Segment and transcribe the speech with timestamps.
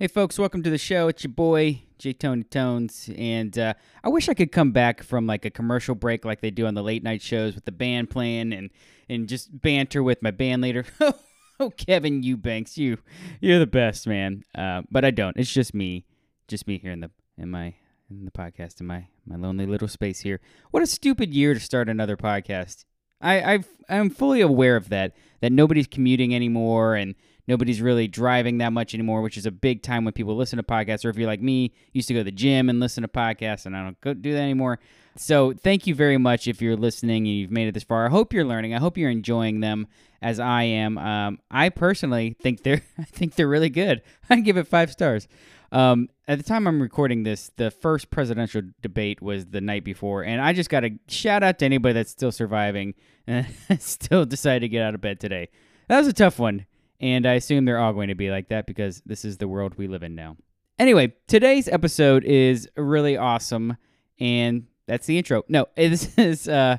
[0.00, 1.08] Hey, folks, welcome to the show.
[1.08, 3.10] It's your boy, J Tony Tones.
[3.18, 6.50] And uh, I wish I could come back from like a commercial break like they
[6.50, 8.70] do on the late night shows with the band playing and,
[9.10, 10.86] and just banter with my band leader.
[11.60, 12.96] oh, Kevin Eubanks, you,
[13.42, 14.42] you're the best, man.
[14.54, 15.36] Uh, but I don't.
[15.36, 16.06] It's just me,
[16.48, 17.74] just me here in the in my
[18.08, 20.40] in the podcast in my my lonely little space here.
[20.70, 22.86] What a stupid year to start another podcast.
[23.20, 25.14] I I've, I'm fully aware of that.
[25.42, 27.14] That nobody's commuting anymore and
[27.50, 30.62] nobody's really driving that much anymore, which is a big time when people listen to
[30.62, 31.04] podcasts.
[31.04, 33.66] Or if you're like me, used to go to the gym and listen to podcasts,
[33.66, 34.78] and I don't go do that anymore.
[35.16, 38.06] So thank you very much if you're listening and you've made it this far.
[38.06, 38.72] I hope you're learning.
[38.72, 39.88] I hope you're enjoying them
[40.22, 40.96] as I am.
[40.96, 44.02] Um, I personally think they're I think they're really good.
[44.30, 45.26] I give it five stars.
[45.72, 50.22] Um, at the time I'm recording this, the first presidential debate was the night before,
[50.22, 52.94] and I just got to shout out to anybody that's still surviving
[53.26, 53.46] and
[53.78, 55.48] still decided to get out of bed today.
[55.88, 56.66] That was a tough one.
[57.00, 59.74] And I assume they're all going to be like that because this is the world
[59.76, 60.36] we live in now.
[60.78, 63.76] Anyway, today's episode is really awesome.
[64.18, 65.42] And that's the intro.
[65.48, 66.76] No, this is uh,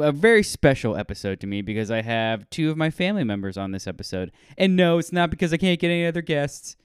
[0.00, 3.72] a very special episode to me because I have two of my family members on
[3.72, 4.32] this episode.
[4.58, 6.76] And no, it's not because I can't get any other guests,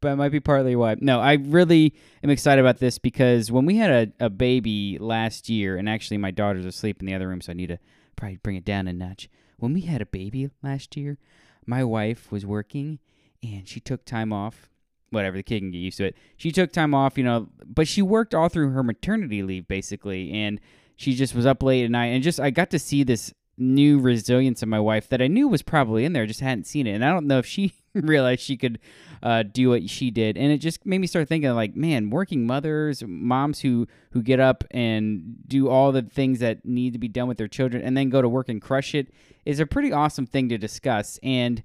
[0.00, 0.96] but it might be partly why.
[1.00, 5.48] No, I really am excited about this because when we had a, a baby last
[5.48, 7.78] year, and actually my daughter's asleep in the other room, so I need to
[8.16, 9.28] probably bring it down a notch.
[9.58, 11.18] When we had a baby last year,
[11.66, 12.98] my wife was working
[13.42, 14.68] and she took time off.
[15.10, 16.16] Whatever, the kid can get used to it.
[16.36, 20.30] She took time off, you know, but she worked all through her maternity leave basically,
[20.30, 20.60] and
[20.96, 22.06] she just was up late at night.
[22.06, 25.46] And just I got to see this new resilience in my wife that I knew
[25.46, 26.92] was probably in there, just hadn't seen it.
[26.92, 28.78] And I don't know if she realized she could
[29.22, 32.46] uh, do what she did, and it just made me start thinking like, man, working
[32.46, 37.08] mothers, moms who who get up and do all the things that need to be
[37.08, 39.12] done with their children, and then go to work and crush it
[39.44, 41.18] is a pretty awesome thing to discuss.
[41.22, 41.62] And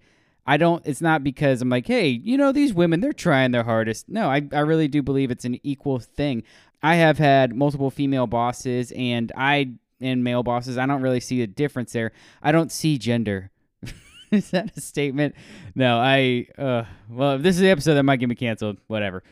[0.47, 0.85] I don't.
[0.85, 4.09] It's not because I'm like, hey, you know, these women they're trying their hardest.
[4.09, 6.43] No, I I really do believe it's an equal thing.
[6.83, 10.77] I have had multiple female bosses, and I and male bosses.
[10.77, 12.11] I don't really see a difference there.
[12.41, 13.51] I don't see gender.
[14.31, 15.35] is that a statement?
[15.73, 16.47] No, I.
[16.57, 18.77] Uh, well, if this is the episode that might get me canceled.
[18.87, 19.23] Whatever.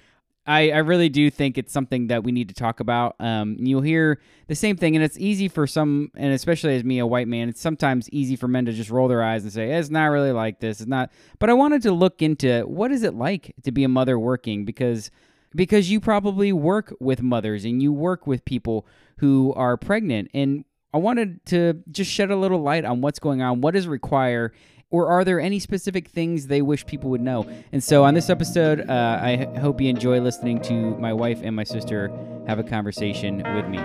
[0.46, 3.16] I, I really do think it's something that we need to talk about.
[3.20, 7.00] Um, you'll hear the same thing, and it's easy for some, and especially as me,
[7.00, 9.72] a white man, it's sometimes easy for men to just roll their eyes and say,
[9.72, 10.82] "It's not really like this.
[10.82, 13.90] It's not." But I wanted to look into what is it like to be a
[13.90, 15.12] mother working because
[15.56, 18.86] because you probably work with mothers and you work with people
[19.18, 23.42] who are pregnant, and I wanted to just shed a little light on what's going
[23.42, 24.54] on, what does it require,
[24.92, 27.48] or are there any specific things they wish people would know?
[27.72, 31.56] And so on this episode, uh, I hope you enjoy listening to my wife and
[31.56, 32.12] my sister
[32.48, 33.80] have a conversation with me.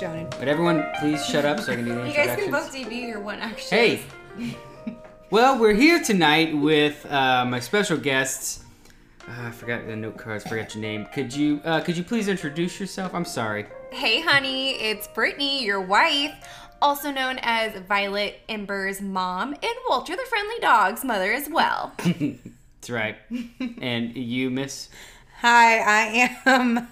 [0.00, 0.30] It'll be shown.
[0.38, 3.06] Would everyone please shut up so I can do the You guys can both debut
[3.06, 3.76] your one action.
[3.76, 4.02] Hey.
[5.30, 8.64] well, we're here tonight with uh, my special guests.
[9.28, 10.44] Uh, I forgot the note cards.
[10.44, 11.06] Forgot your name.
[11.12, 13.14] Could you uh, could you please introduce yourself?
[13.14, 13.66] I'm sorry.
[13.90, 16.34] Hey, honey, it's Brittany, your wife,
[16.80, 21.92] also known as Violet Ember's mom, and Walter the friendly dog's mother as well.
[22.04, 23.16] That's right.
[23.80, 24.88] and you, Miss
[25.40, 26.88] Hi, I am.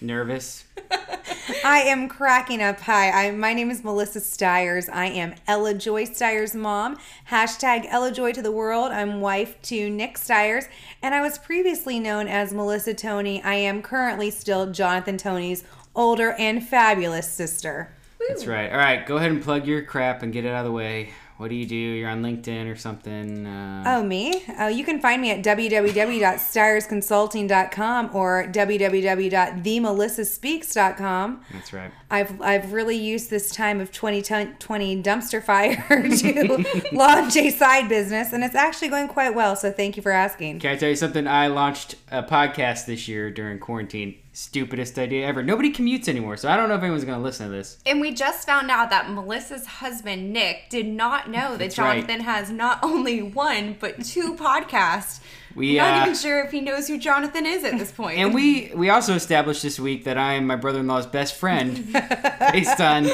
[0.00, 0.64] Nervous.
[1.64, 2.80] I am cracking up.
[2.80, 4.88] Hi, I, my name is Melissa Stiers.
[4.88, 6.98] I am Ella Joy Stiers' mom.
[7.30, 8.92] Hashtag Ella Joy to the world.
[8.92, 10.66] I'm wife to Nick Stiers,
[11.02, 13.42] and I was previously known as Melissa Tony.
[13.42, 15.64] I am currently still Jonathan Tony's
[15.94, 17.92] older and fabulous sister.
[18.28, 18.70] That's right.
[18.70, 21.12] All right, go ahead and plug your crap and get it out of the way.
[21.38, 21.76] What do you do?
[21.76, 23.46] You're on LinkedIn or something.
[23.46, 24.42] Uh, Oh, me?
[24.58, 31.40] Oh, you can find me at www.stiersconsulting.com or www.themelissaspeaks.com.
[31.52, 31.90] That's right.
[32.10, 35.84] I've I've really used this time of 2020 dumpster fire
[36.18, 36.64] to
[36.96, 39.54] launch a side business, and it's actually going quite well.
[39.56, 40.60] So thank you for asking.
[40.60, 41.26] Can I tell you something?
[41.28, 44.16] I launched a podcast this year during quarantine.
[44.32, 45.42] Stupidest idea ever.
[45.42, 47.78] Nobody commutes anymore, so I don't know if anyone's going to listen to this.
[47.84, 51.94] and we just found out that Melissa's husband, Nick, did not know that That's right.
[52.06, 55.20] Jonathan has not only one, but two podcasts.
[55.56, 58.18] We, are Not uh, even sure if he knows who Jonathan is at this point.
[58.18, 61.90] And we we also established this week that I am my brother-in-law's best friend,
[62.52, 63.08] based on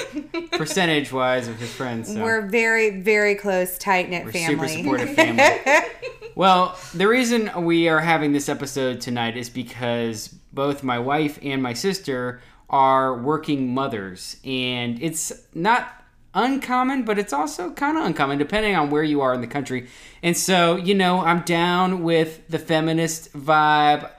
[0.52, 2.12] percentage wise of his friends.
[2.12, 4.68] So We're very very close, tight knit we're family.
[4.68, 5.88] super supportive family.
[6.34, 11.62] well, the reason we are having this episode tonight is because both my wife and
[11.62, 12.40] my sister
[12.70, 16.04] are working mothers, and it's not
[16.34, 19.88] uncommon, but it's also kind of uncommon depending on where you are in the country.
[20.22, 24.10] And so, you know, I'm down with the feminist vibe.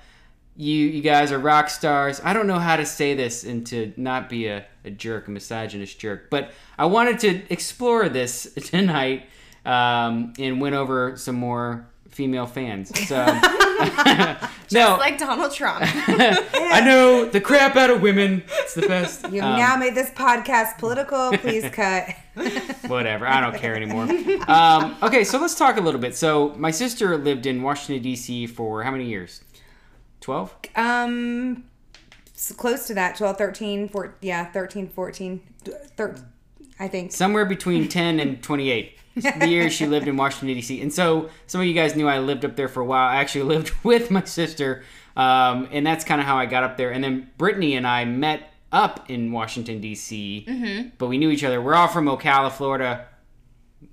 [0.56, 2.22] you you guys are rock stars.
[2.24, 5.32] I don't know how to say this and to not be a, a jerk, a
[5.32, 9.28] misogynist jerk, but I wanted to explore this tonight
[9.66, 12.92] um, and win over some more female fans.
[13.08, 13.26] So
[14.72, 15.82] no, Like Donald Trump.
[15.86, 18.42] I know the crap out of women.
[18.62, 19.24] It's the best.
[19.32, 21.38] You've Um, now made this podcast political.
[21.38, 22.08] Please cut.
[22.88, 23.28] whatever.
[23.28, 24.08] I don't care anymore.
[24.50, 26.16] Um, okay, so let's talk a little bit.
[26.16, 28.48] So my sister lived in Washington D.C.
[28.48, 29.42] for how many years?
[30.22, 30.56] Twelve.
[30.76, 31.66] Um,
[32.34, 33.18] s- close to that.
[33.18, 35.42] 12, 13, 14, yeah, 13, 14,
[35.98, 36.16] thir-
[36.80, 37.12] I think.
[37.12, 38.98] somewhere between 10 and 28
[39.40, 42.20] the years she lived in washington d.c and so some of you guys knew i
[42.20, 43.08] lived up there for a while.
[43.10, 44.84] I actually lived with my sister
[45.18, 46.92] um, and that's kind of how i got up there.
[46.92, 50.90] And then brittany and i met up in washington d.c Mm-hmm.
[50.98, 51.62] but we knew each other.
[51.62, 53.08] We're all from ocala florida.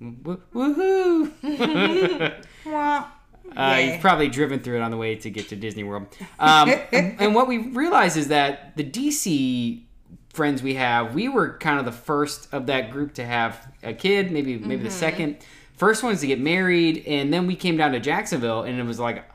[0.01, 2.33] Woo- woohoo.
[2.65, 3.07] Wah.
[3.55, 6.07] Uh, you've probably driven through it on the way to get to Disney World.
[6.39, 9.83] Um, and, and what we realized is that the DC
[10.33, 13.93] friends we have, we were kind of the first of that group to have a
[13.93, 15.37] kid, maybe maybe the second.
[15.77, 18.99] First ones to get married, and then we came down to Jacksonville, and it was
[18.99, 19.25] like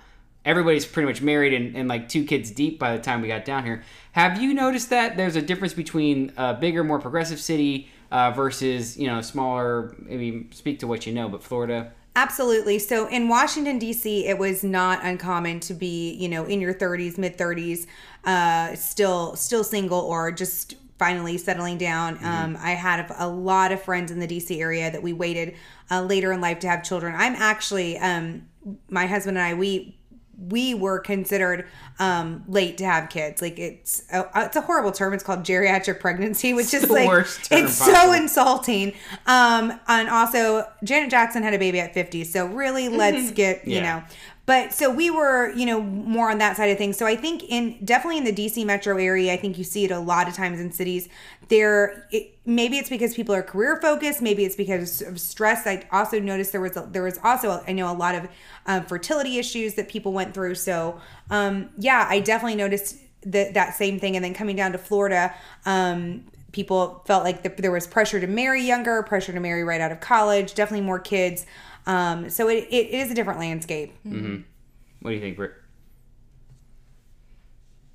[0.44, 3.44] everybody's pretty much married and, and like two kids deep by the time we got
[3.44, 3.82] down here.
[4.12, 8.96] Have you noticed that there's a difference between a bigger, more progressive city uh, versus
[8.96, 9.94] you know smaller?
[9.98, 11.92] Maybe speak to what you know, but Florida.
[12.16, 12.80] Absolutely.
[12.80, 17.16] So in Washington D.C., it was not uncommon to be, you know, in your 30s,
[17.16, 17.86] mid 30s,
[18.24, 22.18] uh, still still single or just finally settling down.
[22.24, 24.60] Um, I had a lot of friends in the D.C.
[24.60, 25.54] area that we waited
[25.90, 27.14] uh, later in life to have children.
[27.16, 28.48] I'm actually, um,
[28.90, 29.98] my husband and I, we
[30.38, 31.66] we were considered
[31.98, 33.42] um, late to have kids.
[33.42, 35.12] Like it's a, it's a horrible term.
[35.12, 38.00] It's called geriatric pregnancy, which is the like worst term it's possible.
[38.00, 38.92] so insulting.
[39.26, 42.24] Um, and also Janet Jackson had a baby at 50.
[42.24, 44.02] So really, let's get you know.
[44.48, 46.96] But so we were, you know, more on that side of things.
[46.96, 49.90] So I think in definitely in the DC metro area, I think you see it
[49.90, 51.10] a lot of times in cities.
[51.48, 54.22] There, it, maybe it's because people are career focused.
[54.22, 55.66] Maybe it's because of stress.
[55.66, 58.26] I also noticed there was a, there was also I know a lot of
[58.64, 60.54] um, fertility issues that people went through.
[60.54, 60.98] So
[61.28, 62.96] um, yeah, I definitely noticed
[63.26, 64.16] that that same thing.
[64.16, 65.34] And then coming down to Florida,
[65.66, 69.82] um, people felt like the, there was pressure to marry younger, pressure to marry right
[69.82, 70.54] out of college.
[70.54, 71.44] Definitely more kids.
[71.88, 73.92] Um, so it, it is a different landscape.
[74.04, 75.52] What do you think, Britt?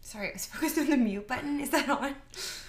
[0.01, 1.59] Sorry, I was focused on the mute button.
[1.59, 2.15] Is that on?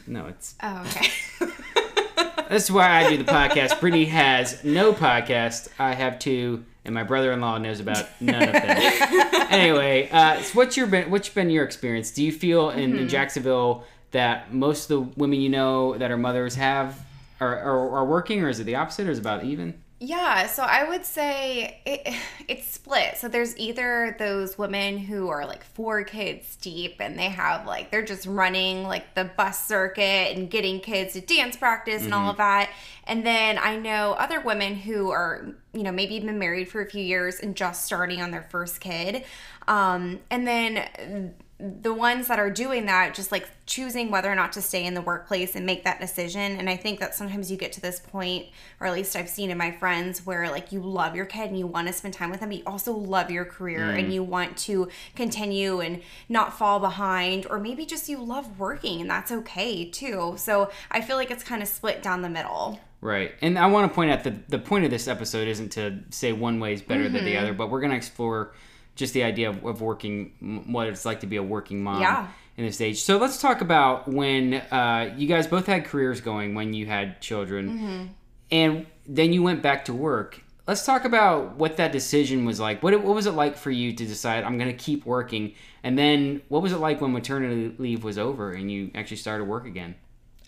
[0.06, 1.08] No, it's Oh, okay.
[2.48, 3.80] That's why I do the podcast.
[3.80, 5.68] Brittany has no podcast.
[5.78, 8.62] I have two, and my brother-in-law knows about none of them.
[9.50, 12.10] anyway, uh, so what's your been, what's been your experience?
[12.12, 16.18] Do you feel in, in Jacksonville that most of the women you know that are
[16.18, 17.04] mothers have
[17.40, 19.82] are, are, are working, or is it the opposite, or is it about even?
[20.00, 22.14] Yeah, so I would say it,
[22.48, 23.16] it's split.
[23.16, 27.90] So there's either those women who are like four kids deep and they have like,
[27.90, 32.30] they're just running like the bus circuit and getting kids to dance practice and all
[32.30, 32.70] of that.
[33.04, 36.90] And then I know other women who are, you know, maybe been married for a
[36.90, 39.24] few years and just starting on their first kid.
[39.68, 44.52] Um, and then the ones that are doing that just like choosing whether or not
[44.52, 46.56] to stay in the workplace and make that decision.
[46.58, 48.46] And i think that sometimes you get to this point
[48.80, 51.58] or at least i've seen in my friends where like you love your kid and
[51.58, 53.98] you want to spend time with them but you also love your career mm.
[53.98, 59.00] and you want to continue and not fall behind or maybe just you love working
[59.00, 60.34] and that's okay too.
[60.36, 62.80] So i feel like it's kind of split down the middle.
[63.00, 63.32] Right.
[63.42, 66.32] And I want to point out that the point of this episode isn't to say
[66.32, 67.42] one way is better than the mm-hmm.
[67.42, 68.54] other, but we're going to explore
[68.96, 72.28] just the idea of, of working, what it's like to be a working mom Yeah.
[72.56, 73.02] in this age.
[73.02, 77.20] So let's talk about when uh, you guys both had careers going when you had
[77.20, 78.14] children,
[78.50, 80.40] and then you went back to work.
[80.66, 82.82] Let's talk about what that decision was like.
[82.82, 85.54] What, what was it like for you to decide I'm going to keep working?
[85.82, 89.44] And then what was it like when maternity leave was over and you actually started
[89.44, 89.94] work again?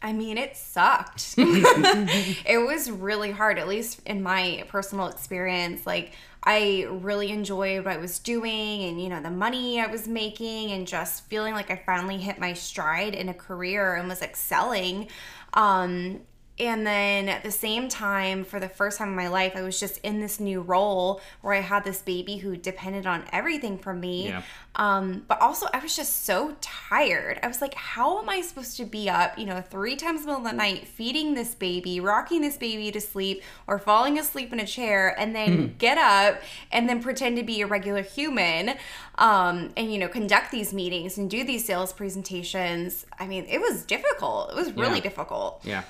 [0.02, 1.34] I mean, it sucked.
[1.38, 5.86] it was really hard, at least in my personal experience.
[5.86, 6.12] Like,
[6.42, 10.70] I really enjoyed what I was doing and, you know, the money I was making
[10.70, 15.08] and just feeling like I finally hit my stride in a career and was excelling.
[15.54, 16.20] Um,
[16.58, 19.78] and then at the same time, for the first time in my life, I was
[19.78, 24.00] just in this new role where I had this baby who depended on everything from
[24.00, 24.28] me.
[24.28, 24.42] Yeah.
[24.78, 27.38] Um, but also, I was just so tired.
[27.42, 30.26] I was like, how am I supposed to be up, you know, three times in
[30.26, 34.18] the middle of the night, feeding this baby, rocking this baby to sleep, or falling
[34.18, 38.02] asleep in a chair, and then get up and then pretend to be a regular
[38.02, 38.74] human
[39.16, 43.06] um, and, you know, conduct these meetings and do these sales presentations?
[43.18, 44.50] I mean, it was difficult.
[44.50, 45.02] It was really Yeah.
[45.04, 45.60] difficult.
[45.64, 45.82] Yeah.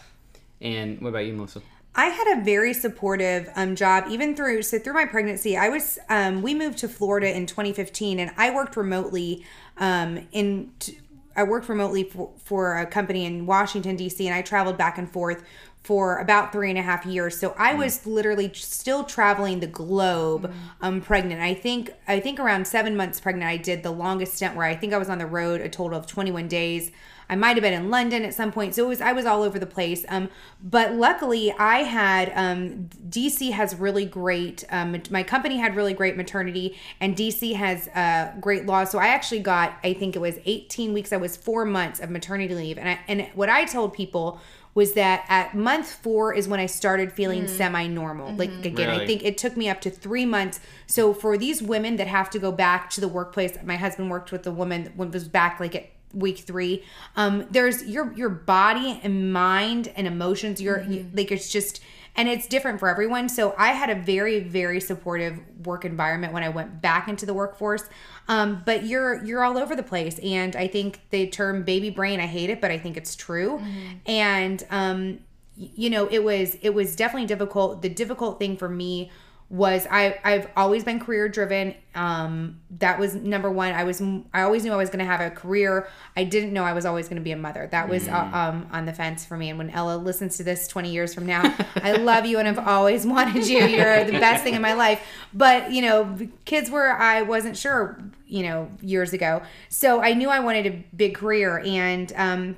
[0.61, 1.63] And what about you, Melissa?
[1.95, 5.57] I had a very supportive um, job even through so through my pregnancy.
[5.57, 9.45] I was um, we moved to Florida in 2015, and I worked remotely
[9.79, 10.73] um, in.
[10.79, 11.01] T-
[11.35, 14.27] I worked remotely for, for a company in Washington D.C.
[14.27, 15.45] and I traveled back and forth
[15.87, 17.39] for about three and a half years.
[17.39, 21.41] So I was literally still traveling the globe, um, pregnant.
[21.41, 24.75] I think I think around seven months pregnant, I did the longest stint where I
[24.75, 26.91] think I was on the road a total of 21 days.
[27.29, 29.43] I might have been in London at some point, so it was I was all
[29.43, 30.05] over the place.
[30.09, 30.29] Um,
[30.63, 34.65] but luckily, I had um, DC has really great.
[34.71, 38.91] Um, my company had really great maternity, and DC has uh, great laws.
[38.91, 41.13] So I actually got I think it was 18 weeks.
[41.13, 44.41] I was four months of maternity leave, and I and what I told people
[44.77, 48.35] was that at month four is when I started feeling semi normal.
[48.35, 50.61] Like again, I think it took me up to three months.
[50.87, 54.33] So for these women that have to go back to the workplace, my husband worked
[54.33, 56.83] with a woman that was back like at week three.
[57.15, 60.61] Um, there's your your body and mind and emotions.
[60.61, 61.81] Your you- like it's just
[62.19, 63.29] and it's different for everyone.
[63.29, 67.35] So I had a very very supportive work environment when I went back into the
[67.35, 67.85] workforce.
[68.29, 72.19] Um, but you're you're all over the place, and I think the term baby brain.
[72.19, 73.61] I hate it, but I think it's true.
[74.07, 75.21] And um,
[75.57, 77.83] you know, it was it was definitely difficult.
[77.83, 79.11] The difficult thing for me
[79.49, 81.75] was I I've always been career driven.
[81.95, 83.73] Um, that was number one.
[83.73, 84.03] I was
[84.35, 85.89] I always knew I was going to have a career.
[86.17, 87.69] I didn't know I was always going to be a mother.
[87.71, 89.51] That was uh, um on the fence for me.
[89.51, 91.43] And when Ella listens to this 20 years from now,
[91.77, 93.65] I love you and I've always wanted you.
[93.65, 95.01] You're the best thing in my life.
[95.33, 98.01] But you know, kids were I wasn't sure.
[98.29, 99.43] You know, years ago.
[99.69, 102.57] So I knew I wanted a big career and um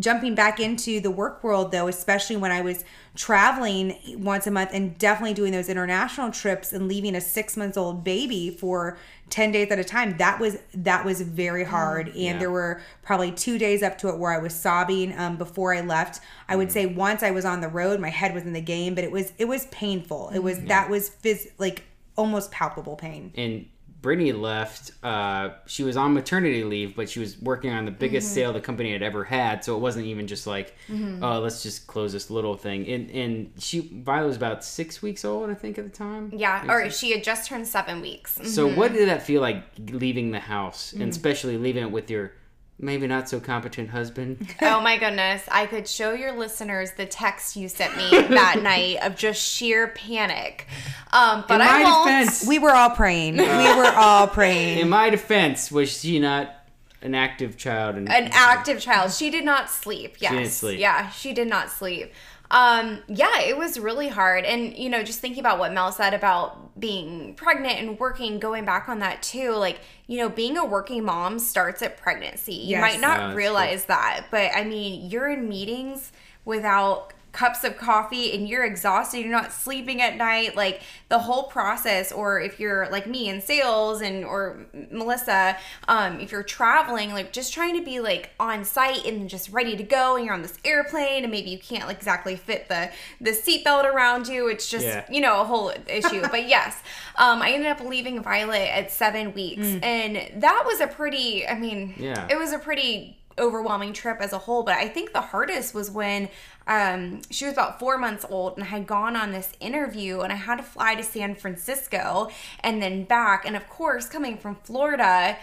[0.00, 4.70] jumping back into the work world though especially when i was traveling once a month
[4.72, 8.98] and definitely doing those international trips and leaving a six months old baby for
[9.30, 11.68] 10 days at a time that was that was very mm.
[11.68, 12.08] hard.
[12.08, 12.38] And yeah.
[12.38, 15.80] there were probably two days up to it where i was sobbing um, before i
[15.80, 16.20] left.
[16.48, 16.72] I would mm.
[16.72, 19.12] say once i was on the road my head was in the game but it
[19.12, 20.30] was it was painful.
[20.30, 20.68] It was mm.
[20.68, 21.84] that was phys- like
[22.16, 23.32] almost palpable pain.
[23.36, 23.66] And
[24.02, 24.92] Brittany left.
[25.02, 28.34] Uh, she was on maternity leave, but she was working on the biggest Mm-hmm.
[28.34, 29.64] sale the company had ever had.
[29.64, 30.74] So it wasn't even just like,
[31.22, 32.86] oh, let's just close this little thing.
[32.88, 36.32] And and she Violet was about six weeks old, I think, at the time.
[36.34, 38.34] Yeah, or she had just turned seven weeks.
[38.44, 38.76] So Mm-hmm.
[38.78, 42.32] what did that feel like leaving the house, and especially leaving it with your
[42.80, 44.48] maybe not so competent husband?
[44.62, 45.42] Oh my goodness.
[45.50, 49.88] I could show your listeners the text you sent me that night of just sheer
[49.88, 50.66] panic.
[51.12, 52.06] Um, but In I my won't.
[52.08, 56.54] defense, we were all praying we were all praying in my defense, was she not
[57.02, 57.96] an active child?
[57.96, 59.12] And An active child.
[59.12, 60.16] She did not sleep.
[60.20, 60.32] Yes.
[60.32, 60.80] didn't sleep.
[60.80, 62.12] Yeah, she did not sleep.
[62.50, 64.44] Um, yeah, it was really hard.
[64.44, 68.64] And, you know, just thinking about what Mel said about being pregnant and working, going
[68.64, 72.54] back on that too, like, you know, being a working mom starts at pregnancy.
[72.54, 72.80] You Yes.
[72.80, 76.12] might not that's realize that, but I mean, you're in meetings
[76.44, 81.44] without cups of coffee and you're exhausted, you're not sleeping at night, like the whole
[81.44, 85.56] process, or if you're like me in sales and or Melissa,
[85.88, 89.76] um, if you're traveling, like just trying to be like on site and just ready
[89.76, 92.90] to go and you're on this airplane and maybe you can't like exactly fit the
[93.20, 94.48] the seatbelt around you.
[94.48, 95.04] It's just, Yeah.
[95.10, 96.22] you know, a whole issue.
[96.30, 96.82] but yes,
[97.16, 99.66] um, I ended up leaving Violet at seven weeks.
[99.82, 102.26] And that was a pretty I mean, Yeah.
[102.30, 105.90] it was a pretty overwhelming trip as a whole but i think the hardest was
[105.90, 106.28] when
[106.66, 110.36] um, she was about four months old and had gone on this interview and i
[110.36, 112.28] had to fly to san francisco
[112.60, 113.44] and then back.
[113.44, 115.36] And of course coming from florida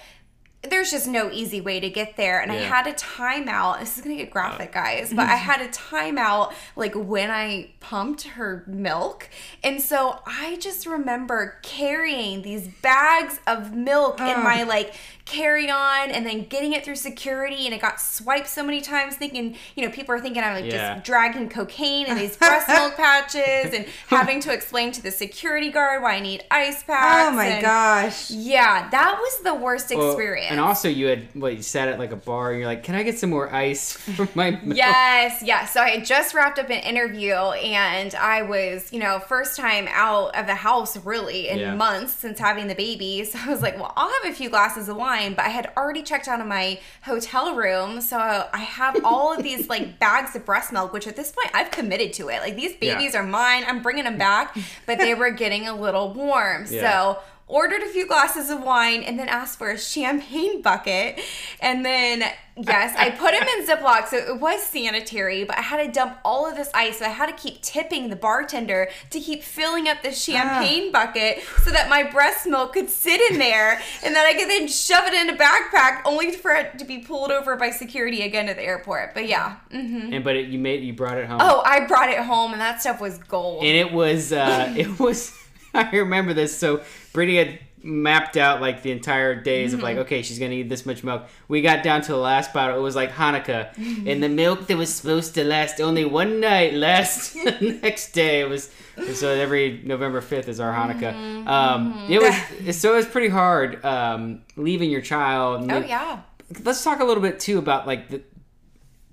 [0.69, 2.39] there's just no easy way to get there.
[2.41, 3.79] And i had a timeout.
[3.79, 8.23] This is gonna get graphic guys but i had a timeout like when i pumped
[8.23, 9.29] her milk.
[9.63, 14.93] And so i just remember carrying these bags of milk in my like
[15.25, 19.15] carry on and then getting it through security and it got swiped so many times
[19.17, 20.93] thinking you know people are thinking i'm like Yeah.
[20.95, 25.69] just dragging cocaine in these breast milk patches and having to explain to the security
[25.69, 28.31] guard why i need ice oh packs oh my and- gosh.
[28.31, 31.99] Yeah that was the worst Well, experience and also, you had what you sat at
[31.99, 34.75] like a bar, and you're like, "Can I get some more ice for my milk?"
[34.77, 35.71] Yes, yes.
[35.73, 39.87] So I had just wrapped up an interview and I was, you know, first time
[39.91, 41.75] out of the house really in Yeah.
[41.75, 43.23] months since having the baby.
[43.31, 45.71] So I was like, well, I'll have a few glasses of wine, but I had
[45.77, 48.01] already checked out of my hotel room.
[48.01, 51.49] So I have all of these like bags of breast milk, which at this point
[51.53, 52.41] I've committed to it.
[52.41, 52.95] Like these Yeah.
[52.95, 53.63] babies are mine.
[53.67, 56.65] I'm bringing them back, but they were getting a little warm.
[56.69, 56.81] Yeah.
[56.81, 61.19] So ordered a few glasses of wine, and then asked for a champagne bucket.
[61.61, 62.23] And then,
[62.57, 66.17] yes, I put him in Ziploc, so it was sanitary, but I had to dump
[66.25, 66.99] all of this ice.
[66.99, 71.41] So I had to keep tipping the bartender to keep filling up the champagne bucket
[71.63, 75.05] so that my breast milk could sit in there and then I could then shove
[75.07, 78.57] it in a backpack only for it to be pulled over by security again at
[78.57, 79.13] the airport.
[79.13, 79.55] But yeah.
[79.71, 81.39] hmm And but it, you made you brought it home.
[81.41, 83.63] Oh, I brought it home and that stuff was gold.
[83.63, 85.33] and it was uh it was
[85.73, 86.81] i remember this so
[87.13, 89.85] brittany had mapped out like the entire days of Mm-hmm.
[89.85, 92.77] like okay she's gonna eat this much milk we got down to the last bottle
[92.77, 94.07] it was like hanukkah Mm-hmm.
[94.07, 98.41] and the milk that was supposed to last only one night last the next day
[98.41, 98.71] it was
[99.13, 101.47] so every november 5th is our hanukkah Mm-hmm.
[101.47, 105.89] um it was so it was pretty hard um leaving your child and oh, then-
[105.89, 106.21] yeah.
[106.65, 108.21] let's talk a little bit too about like the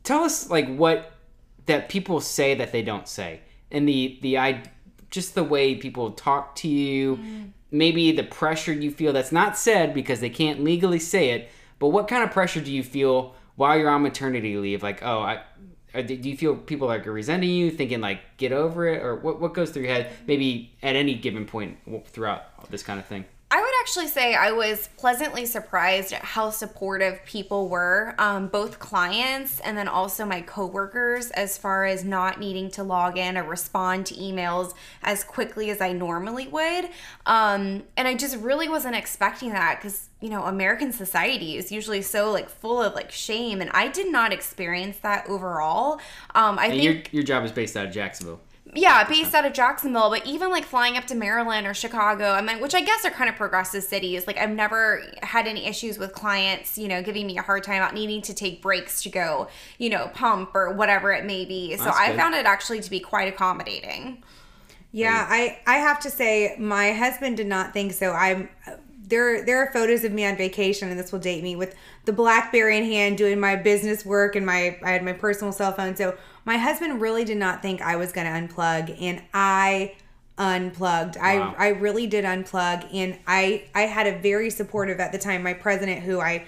[0.03, 1.13] tell us like what
[1.67, 4.63] that people say that they don't say and the the i
[5.15, 7.19] just the way people talk to you
[7.71, 11.89] maybe the pressure you feel that's not said because they can't legally say it but
[11.89, 14.83] what kind of pressure do you feel while you're on maternity leave?
[14.83, 15.41] Like oh i
[16.03, 19.01] do you feel people like are resenting you thinking like get over it?
[19.01, 22.99] Or what, what goes through your head maybe at any given point throughout this kind
[22.99, 28.17] of thing I would actually say I was pleasantly surprised at how supportive people were,
[28.19, 33.17] um, both clients and then also my coworkers, as far as not needing to log
[33.17, 36.87] in or respond to emails as quickly as I normally would.
[37.27, 42.03] Um, and I just really wasn't expecting that because you know American society is usually
[42.03, 46.01] so like full of like shame, and I did not experience that overall.
[46.35, 48.41] Um, I and think your, your job is based out of jacksonville
[48.75, 52.41] yeah, based out of Jacksonville, but even like flying up to Maryland or Chicago, I
[52.41, 54.27] mean, which I guess are kind of progressive cities.
[54.27, 57.83] Like I've never had any issues with clients, you know, giving me a hard time
[57.83, 61.77] about needing to take breaks to go, you know, pump or whatever it may be.
[61.77, 62.17] So That's I good.
[62.17, 64.23] found it actually to be quite accommodating.
[64.93, 68.13] Yeah, I I have to say my husband did not think so.
[68.13, 68.49] I'm
[69.07, 72.13] there there are photos of me on vacation and this will date me with the
[72.13, 75.97] BlackBerry in hand doing my business work and my I had my personal cell phone.
[75.97, 79.95] So my husband really did not think I was going to unplug and I
[80.37, 81.17] unplugged.
[81.17, 81.55] Wow.
[81.59, 85.43] I I really did unplug and I I had a very supportive at the time
[85.43, 86.47] my president who I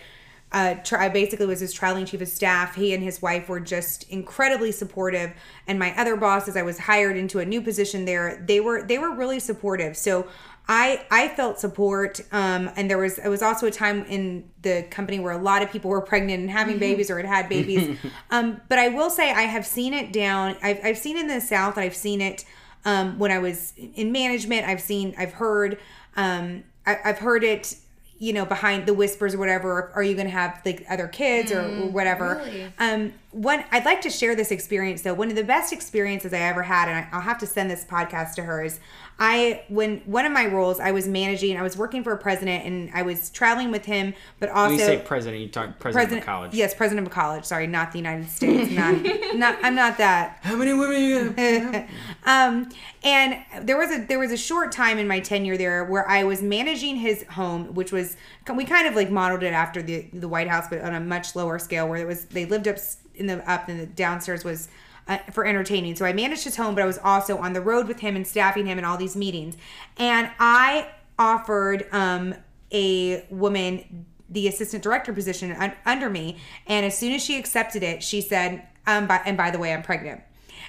[0.53, 2.77] uh, I basically was his traveling chief of staff.
[2.77, 5.33] He and his wife were just incredibly supportive,
[5.67, 8.43] and my other bosses, I was hired into a new position there.
[8.47, 9.97] They were they were really supportive.
[9.97, 10.29] So
[10.69, 14.85] I I felt support, um, and there was it was also a time in the
[14.91, 17.99] company where a lot of people were pregnant and having babies or had had babies.
[18.31, 20.57] um, but I will say I have seen it down.
[20.63, 21.79] I've I've seen in the South.
[21.79, 22.45] I've seen it
[22.85, 24.67] um, when I was in management.
[24.67, 25.79] I've seen I've heard
[26.17, 27.77] um, I, I've heard it
[28.19, 31.53] you know behind the whispers or whatever are you going to have like other kids
[31.53, 32.73] or, or whatever really?
[32.79, 36.39] um one i'd like to share this experience though one of the best experiences i
[36.39, 38.81] ever had and I, i'll have to send this podcast to her is
[39.19, 42.65] i when one of my roles i was managing i was working for a president
[42.65, 45.95] and i was traveling with him but also when you say president you talk president,
[45.95, 48.95] president of college yes president of college sorry not the united states not
[49.35, 51.91] not i'm not that how many women you have?
[52.25, 52.69] um,
[53.03, 56.25] and there was a there was a short time in my tenure there where I
[56.25, 58.17] was managing his home, which was
[58.55, 61.37] we kind of like modeled it after the the White House, but on a much
[61.37, 62.77] lower scale, where it was they lived up
[63.15, 64.69] in the up and the downstairs was.
[65.09, 65.95] Uh, for entertaining.
[65.95, 68.27] So I managed his home, but I was also on the road with him and
[68.27, 69.57] staffing him in all these meetings.
[69.99, 72.35] And I offered um,
[72.73, 76.39] a woman the assistant director position un- under me.
[76.67, 79.73] And as soon as she accepted it, she said, um, by, and by the way,
[79.73, 80.23] I'm pregnant.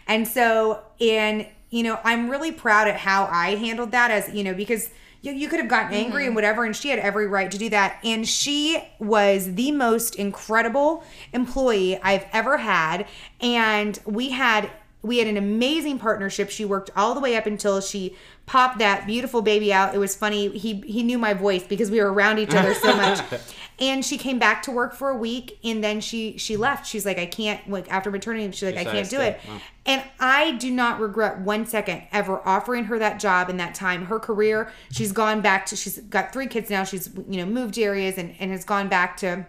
[0.07, 4.43] And so, and you know, I'm really proud at how I handled that as, you
[4.43, 4.89] know, because
[5.21, 6.35] you, you could have gotten angry and mm-hmm.
[6.35, 7.99] whatever, and she had every right to do that.
[8.03, 11.03] And she was the most incredible
[11.33, 13.07] employee I've ever had.
[13.41, 14.69] And we had
[15.03, 16.49] we had an amazing partnership.
[16.49, 19.93] She worked all the way up until she popped that beautiful baby out.
[19.93, 20.49] It was funny.
[20.57, 23.19] He he knew my voice because we were around each other so much.
[23.79, 26.87] And she came back to work for a week and then she she left.
[26.87, 29.39] She's like I can't like after maternity she's like I can't do it.
[29.47, 29.61] Wow.
[29.85, 34.05] And I do not regret one second ever offering her that job in that time.
[34.05, 36.83] Her career, she's gone back to she's got three kids now.
[36.83, 39.45] She's you know moved areas and and has gone back to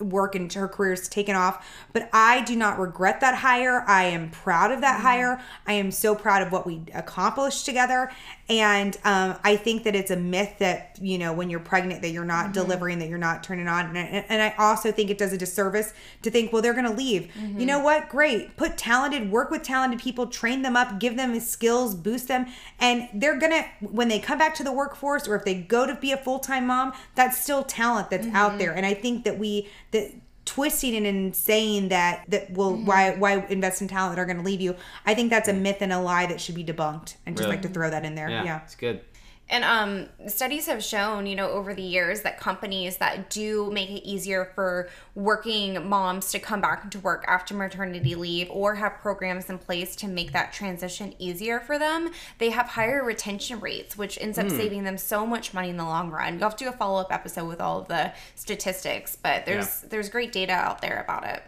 [0.00, 1.66] work and her career's taken off.
[1.92, 3.84] But I do not regret that hire.
[3.86, 5.06] I am proud of that mm-hmm.
[5.06, 5.42] hire.
[5.66, 8.10] I am so proud of what we accomplished together.
[8.50, 12.10] And um, I think that it's a myth that, you know, when you're pregnant, that
[12.10, 12.52] you're not mm-hmm.
[12.52, 13.94] delivering, that you're not turning on.
[13.94, 16.86] And, I- and I also think it does a disservice to think, well, they're going
[16.86, 17.34] to leave.
[17.36, 17.66] You mm-hmm.
[17.66, 18.08] know what?
[18.08, 18.56] Great.
[18.56, 22.46] Put talented, work with talented people, train them up, give them skills, boost them.
[22.80, 25.86] And they're going to, when they come back to the workforce or if they go
[25.86, 28.74] to be a full time mom, that's still talent that's out there.
[28.74, 30.12] And I think that we, that
[30.44, 32.86] twisting it and saying that that will mm-hmm.
[32.86, 34.74] why why invest in talent that are going to leave you.
[35.04, 37.56] I think that's a myth and a lie that should be debunked and just Really?
[37.56, 38.30] like to throw that in there.
[38.30, 39.00] Yeah, yeah, it's good
[39.50, 43.88] And um, studies have shown, you know, over the years that companies that do make
[43.88, 48.98] it easier for working moms to come back into work after maternity leave or have
[49.00, 53.96] programs in place to make that transition easier for them, they have higher retention rates,
[53.96, 56.34] which ends up saving them so much money in the long run.
[56.34, 59.80] You'll have to do a follow up episode with all of the statistics, but there's
[59.82, 61.42] there's great data out there about it.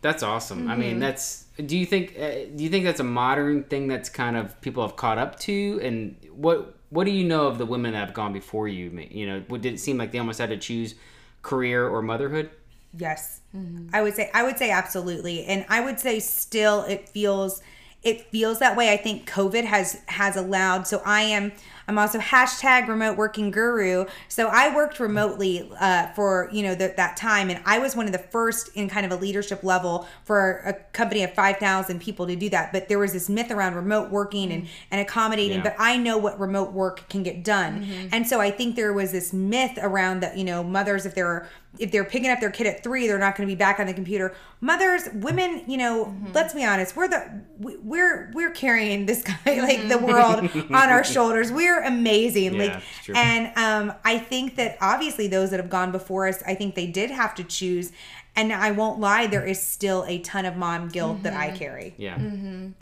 [0.00, 0.68] That's awesome.
[0.68, 1.46] I mean, that's.
[1.64, 2.18] Do you think?
[2.18, 5.38] Uh, do you think that's a modern thing that's kind of people have caught up
[5.40, 5.80] to?
[5.82, 8.90] And what what do you know of the women that have gone before you?
[9.10, 10.94] You know, what- did it seem like they almost had to choose
[11.40, 12.50] career or motherhood?
[12.96, 13.40] Yes.
[13.56, 13.88] Mm-hmm.
[13.94, 15.44] I would say I would say absolutely.
[15.46, 17.62] And I would say still it feels
[18.02, 18.92] it feels that way.
[18.92, 21.52] I think COVID has has allowed so I am
[21.88, 24.06] I'm also hashtag remote working guru.
[24.28, 28.06] So I worked remotely uh, for you know the, that time, and I was one
[28.06, 32.00] of the first in kind of a leadership level for a company of five thousand
[32.00, 32.72] people to do that.
[32.72, 34.72] But there was this myth around remote working and mm-hmm.
[34.90, 35.58] and accommodating.
[35.58, 35.64] Yeah.
[35.64, 38.08] But I know what remote work can get done, mm-hmm.
[38.12, 41.48] and so I think there was this myth around that you know mothers if they're
[41.78, 43.86] if they're picking up their kid at three, they're not going to be back on
[43.86, 44.34] the computer.
[44.60, 46.32] Mothers, women, you know, mm-hmm.
[46.32, 50.90] let's be honest, we're the we- we're we're carrying this guy like the world on
[50.90, 51.50] our shoulders.
[51.50, 53.14] We're amazing, Yeah, like, it's true.
[53.16, 56.86] and um, I think that obviously those that have gone before us, I think they
[56.86, 57.92] did have to choose.
[58.34, 61.94] And I won't lie, there is still a ton of mom guilt that I carry.
[61.98, 62.16] Yeah.
[62.16, 62.74] And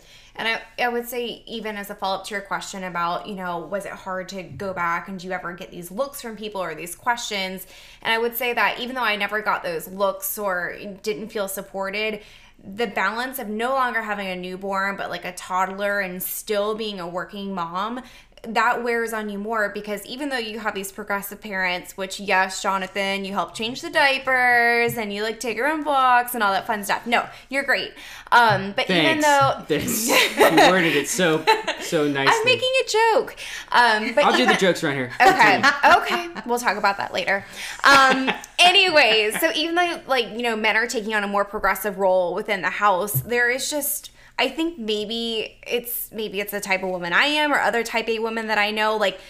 [0.48, 3.58] I, I would say, even as a follow up to your question about, you know,
[3.58, 6.62] was it hard to go back and do you ever get these looks from people
[6.62, 7.66] or these questions?
[8.00, 11.48] And I would say that even though I never got those looks or didn't feel
[11.48, 12.20] supported,
[12.62, 17.00] the balance of no longer having a newborn, but like a toddler and still being
[17.00, 18.02] a working mom,
[18.42, 22.62] that wears on you more because even though you have these progressive parents, which yes,
[22.62, 26.50] Jonathan, you help change the diapers and you like take your own walks and all
[26.52, 27.06] that fun stuff.
[27.06, 27.92] No, you're great.
[28.32, 31.44] Um, but even though This- you worded it so
[31.80, 32.32] so nicely.
[32.34, 33.36] I'm making a joke.
[33.72, 35.12] Um, but I'll do the jokes around here.
[35.20, 35.62] Okay.
[35.96, 36.28] Okay.
[36.46, 37.44] We'll talk about that later.
[37.84, 41.98] Um, anyways, so even though like, you know, men are taking on a more progressive
[41.98, 46.82] role within the house, there is just I think maybe it's maybe it's the type
[46.82, 49.20] of woman I am or other type A women that I know, like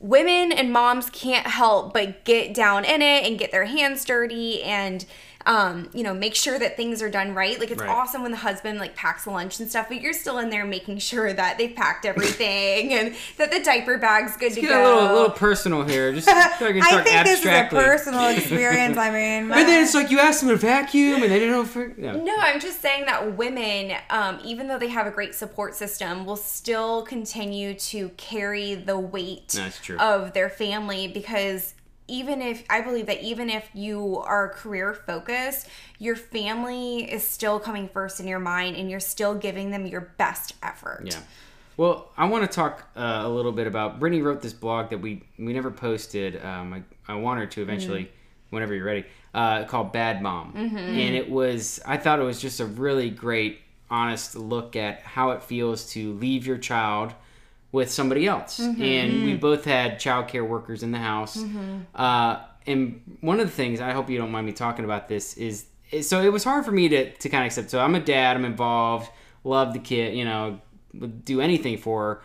[0.00, 4.62] women and moms can't help but get down in it and get their hands dirty
[4.62, 5.04] and
[5.46, 7.58] um, you know, make sure that things are done right.
[7.60, 7.90] Like it's Right.
[7.90, 10.64] awesome when the husband like packs the lunch and stuff, but you're still in there
[10.64, 14.82] making sure that they've packed everything and that the diaper bag's good to Get go.
[14.82, 16.12] a little, a little personal here.
[16.12, 18.96] Just so I can I talk think this is a personal experience.
[18.96, 21.64] I mean, And then it's like you ask them to vacuum, and they don't know.
[21.64, 22.22] For, no.
[22.22, 26.24] No, I'm just saying that women, um, even though they have a great support system,
[26.24, 29.98] will still continue to carry the weight That's true.
[29.98, 31.74] of their family because
[32.06, 37.58] even if I believe that even if you are career focused, your family is still
[37.58, 41.02] coming first in your mind and you're still giving them your best effort.
[41.04, 41.20] Yeah.
[41.76, 43.98] Well, I want to talk uh, a little bit about.
[43.98, 46.44] Brittany wrote this blog that we we never posted.
[46.44, 48.10] Um, I, I want her to eventually,
[48.50, 49.04] whenever you're ready.
[49.32, 51.80] Uh, called Bad Mom, and it was.
[51.84, 53.58] I thought it was just a really great,
[53.90, 57.12] honest look at how it feels to leave your child
[57.74, 58.60] with somebody else.
[58.60, 58.82] Mm-hmm.
[58.82, 59.40] And we mm-hmm.
[59.40, 61.36] both had childcare workers in the house.
[61.36, 61.78] Mm-hmm.
[61.92, 65.36] Uh, and one of the things I hope you don't mind me talking about this
[65.36, 65.66] is,
[66.02, 67.70] so it was hard for me to to kind of accept.
[67.70, 68.36] So I'm a dad.
[68.36, 69.10] I'm involved.
[69.42, 70.14] Love the kid.
[70.14, 70.60] You know,
[70.94, 72.22] would do anything for her.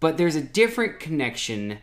[0.00, 1.78] But there's a different connection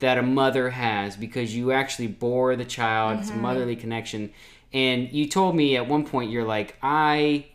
[0.00, 3.20] that a mother has because you actually bore the child.
[3.20, 4.32] It's a motherly connection.
[4.72, 7.46] And you told me at one point you're like, I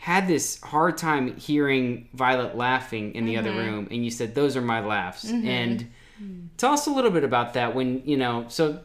[0.00, 3.58] had this hard time hearing Violet laughing in the other mm-hmm.
[3.58, 5.26] room, and you said those are my laughs.
[5.26, 5.46] Mm-hmm.
[5.46, 6.46] And mm-hmm.
[6.56, 7.74] tell us a little bit about that.
[7.74, 8.80] When you know, so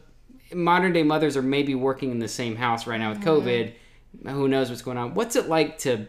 [0.52, 3.72] modern day mothers are maybe working in the same house right now with oh, COVID.
[4.26, 5.14] Who knows what's going on?
[5.14, 6.06] What's it like to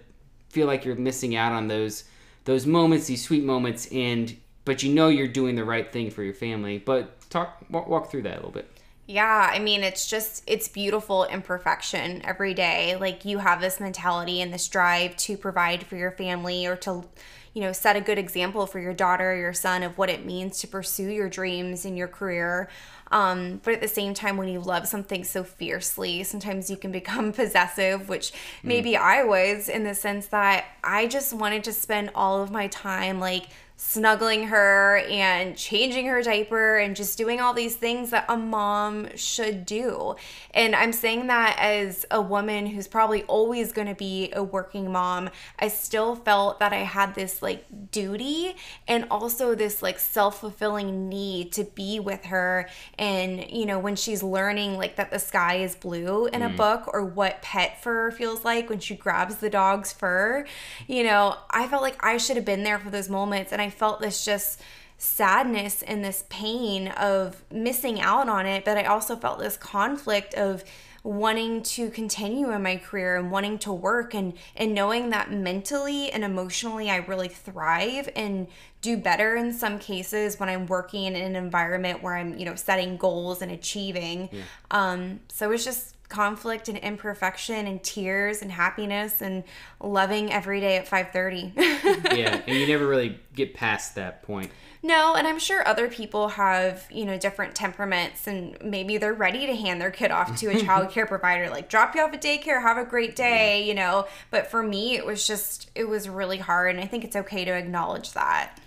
[0.49, 2.03] feel like you're missing out on those
[2.43, 6.21] those moments, these sweet moments, and but you know you're doing the right thing for
[6.21, 6.79] your family.
[6.79, 8.69] But talk walk, walk through that a little bit.
[9.09, 12.97] Yeah, I mean, it's just, it's beautiful imperfection every day.
[12.97, 17.05] Like, you have this mentality and this drive to provide for your family or to,
[17.53, 20.25] you know, set a good example for your daughter or your son of what it
[20.25, 22.67] means to pursue your dreams in your career.
[23.09, 26.91] Um, but at the same time, when you love something so fiercely, sometimes you can
[27.01, 32.11] become possessive, which maybe I was in the sense that I just wanted to spend
[32.13, 33.45] all of my time like
[33.79, 39.07] snuggling her and changing her diaper and just doing all these things that a mom
[39.15, 40.15] should do.
[40.51, 44.91] And I'm saying that as a woman who's probably always going to be a working
[44.91, 48.55] mom, I still felt that I had this like duty
[48.87, 52.67] and also this like self-fulfilling need to be with her.
[52.97, 56.57] And you know when she's learning like that the sky is blue in a mm.
[56.57, 60.47] book or what pet fur feels like when she grabs the dog's fur,
[60.87, 63.51] you know, I felt like I should have been there for those moments.
[63.51, 64.61] And I felt this just
[64.97, 70.33] sadness and this pain of missing out on it, but I also felt this conflict
[70.33, 70.63] of
[71.03, 76.11] wanting to continue in my career and wanting to work and and knowing that mentally
[76.11, 78.47] and emotionally I really thrive and
[78.81, 82.55] do better in some cases when I'm working in an environment where I'm, you know,
[82.55, 84.29] setting goals and achieving.
[84.33, 84.41] Yeah.
[84.71, 89.43] Um so it's just conflict and imperfection and tears and happiness and
[89.81, 91.53] loving every day at 5:30.
[92.17, 94.51] yeah, and you never really get past that point.
[94.83, 99.45] No, and I'm sure other people have, you know, different temperaments and maybe they're ready
[99.47, 102.21] to hand their kid off to a child care provider, like drop you off at
[102.21, 104.07] daycare, have a great day, you know.
[104.29, 106.75] But for me, it was just, it was really hard.
[106.75, 108.59] And I think it's okay to acknowledge that.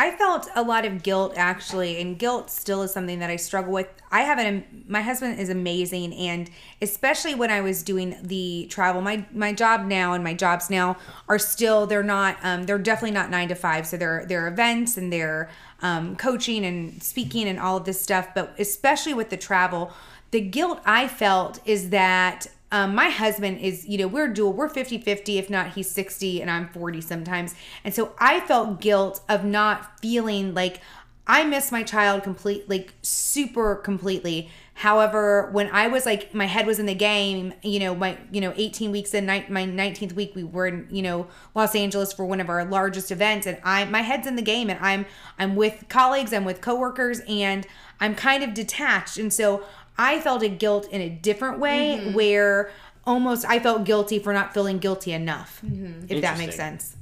[0.00, 3.72] I felt a lot of guilt actually, and guilt still is something that I struggle
[3.72, 3.88] with.
[4.12, 6.48] I have an my husband is amazing, and
[6.80, 10.96] especially when I was doing the travel, my my job now and my jobs now
[11.28, 13.88] are still they're not um, they're definitely not nine to five.
[13.88, 15.50] So they're they're events and they're
[15.82, 18.28] um, coaching and speaking and all of this stuff.
[18.36, 19.92] But especially with the travel,
[20.30, 24.68] the guilt I felt is that um, my husband is, you know, we're dual, we're
[24.68, 27.54] 50 50, if not he's 60 and I'm 40 sometimes.
[27.82, 30.80] And so I felt guilt of not feeling like
[31.26, 34.50] I miss my child complete, like super completely.
[34.74, 38.40] However, when I was like, my head was in the game, you know, my, you
[38.40, 42.24] know, 18 weeks in my 19th week, we were in, you know, Los Angeles for
[42.24, 43.46] one of our largest events.
[43.46, 45.04] And I, my head's in the game and I'm,
[45.38, 47.66] I'm with colleagues, I'm with coworkers and
[48.00, 49.18] I'm kind of detached.
[49.18, 49.64] And so
[49.98, 52.14] I felt a guilt in a different way mm-hmm.
[52.14, 52.70] where
[53.04, 56.06] almost I felt guilty for not feeling guilty enough, mm-hmm.
[56.08, 56.96] if that makes sense.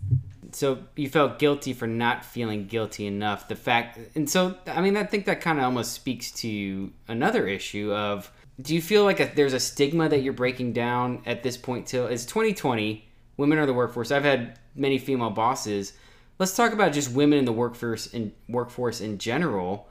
[0.52, 3.48] So you felt guilty for not feeling guilty enough.
[3.48, 7.46] The fact, and so I mean, I think that kind of almost speaks to another
[7.46, 11.42] issue of do you feel like a, there's a stigma that you're breaking down at
[11.42, 13.06] this point till it's 2020
[13.36, 15.92] women are the workforce i've had many female bosses
[16.38, 19.88] let's talk about just women in the workforce in workforce in general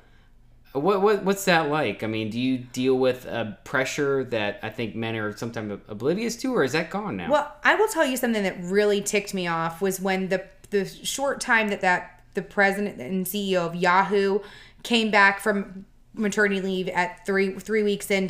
[0.80, 2.04] what, what what's that like?
[2.04, 6.36] I mean, do you deal with a pressure that I think men are sometimes oblivious
[6.38, 7.32] to, or is that gone now?
[7.32, 10.86] Well, I will tell you something that really ticked me off was when the the
[10.86, 14.40] short time that that the president and CEO of Yahoo
[14.84, 18.28] came back from maternity leave at three three weeks in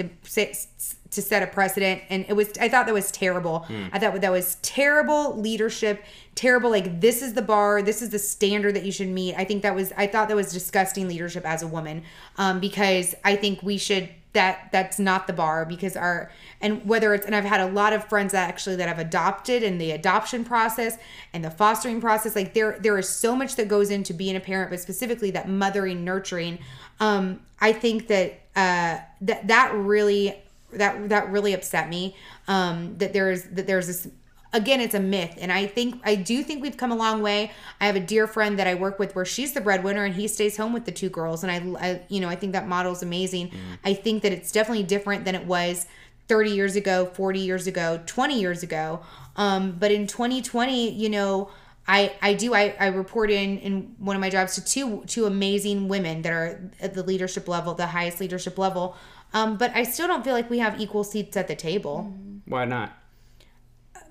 [1.15, 3.65] to set a precedent and it was i thought that was terrible.
[3.67, 3.89] Mm.
[3.93, 6.03] i thought that was terrible leadership
[6.35, 9.35] terrible like this is the bar this is the standard that you should meet.
[9.35, 12.03] I think that was i thought that was disgusting leadership as a woman
[12.37, 16.29] um, because i think we should that that's not the bar because our
[16.61, 19.63] and whether it's and I've had a lot of friends that actually that have adopted
[19.63, 20.97] in the adoption process
[21.33, 24.39] and the fostering process like there there is so much that goes into being a
[24.41, 26.59] parent but specifically that mothering nurturing.
[26.99, 30.35] Um I think that uh that that really
[30.77, 32.15] that that really upset me
[32.47, 34.07] um that there's that there's this
[34.53, 35.37] again it's a myth.
[35.39, 37.51] And i think i do think we've come a long way.
[37.79, 40.27] I have a dear friend that i work with where she's the breadwinner and he
[40.27, 41.43] stays home with the two girls.
[41.43, 43.49] And i, I you know i think that model is amazing.
[43.49, 43.55] Mm.
[43.83, 45.85] i think that it's definitely different than it was
[46.27, 49.01] 30 years ago 40 years ago 20 years ago.
[49.35, 51.49] Um, but in 2020 you know
[51.87, 55.25] I, I do I, I report in in one of my jobs to two two
[55.25, 58.95] amazing women that are at the leadership level the highest leadership level
[59.35, 62.11] um, but I still don't feel like we have equal seats at the table.
[62.45, 62.93] Why not?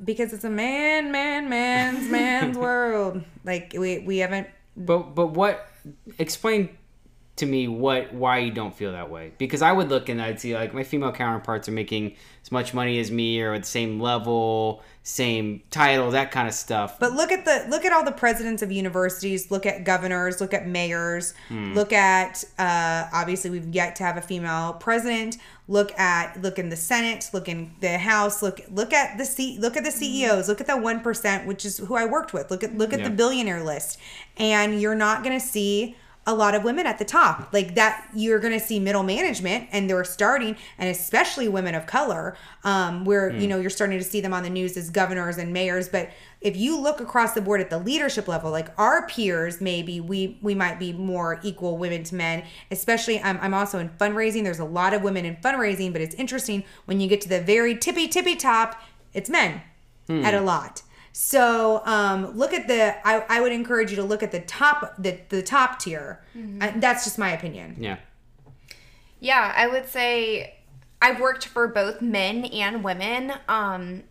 [0.04, 3.24] Because it's a man, man, man's man's world.
[3.42, 4.48] Like we we haven't.
[4.76, 5.66] But but what?
[6.18, 6.76] Explain
[7.36, 10.38] to me what why you don't feel that way because i would look and i'd
[10.38, 13.68] see like my female counterparts are making as much money as me or at the
[13.68, 16.98] same level same title that kind of stuff.
[16.98, 20.54] But look at the look at all the presidents of universities look at governors look
[20.54, 21.74] at mayors hmm.
[21.74, 25.36] look at uh, obviously we've yet to have a female president.
[25.68, 29.58] Look at look in the senate look in the house look look at the C,
[29.60, 32.50] look at the ceos look at the 1% which is who i worked with.
[32.50, 33.08] Look at look at yeah.
[33.10, 33.98] the billionaire list.
[34.38, 38.08] And you're not going to see a lot of women at the top like that
[38.14, 43.04] you're going to see middle management and they're starting and especially women of color um,
[43.04, 43.40] where mm.
[43.40, 46.08] you know you're starting to see them on the news as governors and mayors but
[46.40, 50.38] if you look across the board at the leadership level like our peers maybe we
[50.40, 54.58] we might be more equal women to men especially I'm, I'm also in fundraising there's
[54.58, 57.76] a lot of women in fundraising but it's interesting when you get to the very
[57.76, 58.80] tippy tippy top
[59.12, 59.60] it's men
[60.08, 60.24] mm.
[60.24, 60.82] at a lot
[61.16, 62.96] so um, look at the.
[63.06, 66.20] I, I would encourage you to look at the top the the top tier.
[66.36, 66.80] Mm-hmm.
[66.80, 67.76] that's just my opinion.
[67.78, 67.98] Yeah.
[69.20, 70.56] Yeah, I would say
[71.00, 74.02] I've worked for both men and women, um,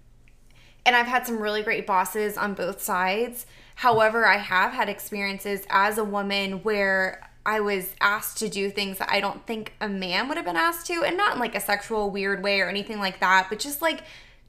[0.86, 3.48] and I've had some really great bosses on both sides.
[3.76, 9.00] However, I have had experiences as a woman where I was asked to do things
[9.00, 11.54] that I don't think a man would have been asked to, and not in like
[11.54, 14.04] a sexual weird way or anything like that, but just like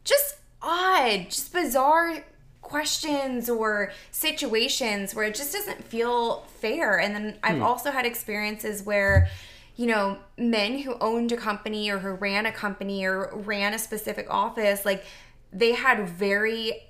[0.04, 2.22] just odd, just bizarre
[2.64, 6.98] questions or situations where it just doesn't feel fair.
[6.98, 7.62] And then I've hmm.
[7.62, 9.28] also had experiences where,
[9.76, 13.78] you know, men who owned a company or who ran a company or ran a
[13.78, 15.04] specific office, like
[15.52, 16.82] they had very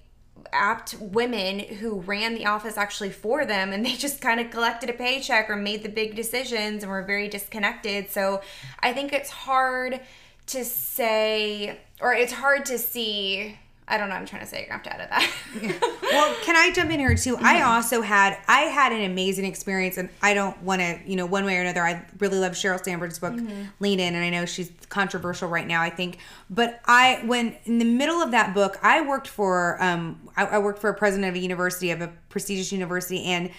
[0.53, 4.89] apt women who ran the office actually for them and they just kind of collected
[4.89, 8.11] a paycheck or made the big decisions and were very disconnected.
[8.11, 8.41] So
[8.81, 10.01] I think it's hard
[10.47, 14.15] to say or it's hard to see I don't know.
[14.15, 16.01] I'm trying to say you're gonna have to edit that.
[16.03, 17.37] well, can I jump in here too?
[17.39, 21.27] I also had I had an amazing experience, and I don't want to, you know,
[21.27, 21.83] one way or another.
[21.83, 23.39] I really love Sheryl Sandberg's book,
[23.81, 25.83] Lean In, and I know she's controversial right now.
[25.83, 26.17] I think,
[26.49, 30.59] but I when in the middle of that book, I worked for um I, I
[30.61, 33.51] worked for a president of a university of a prestigious university, and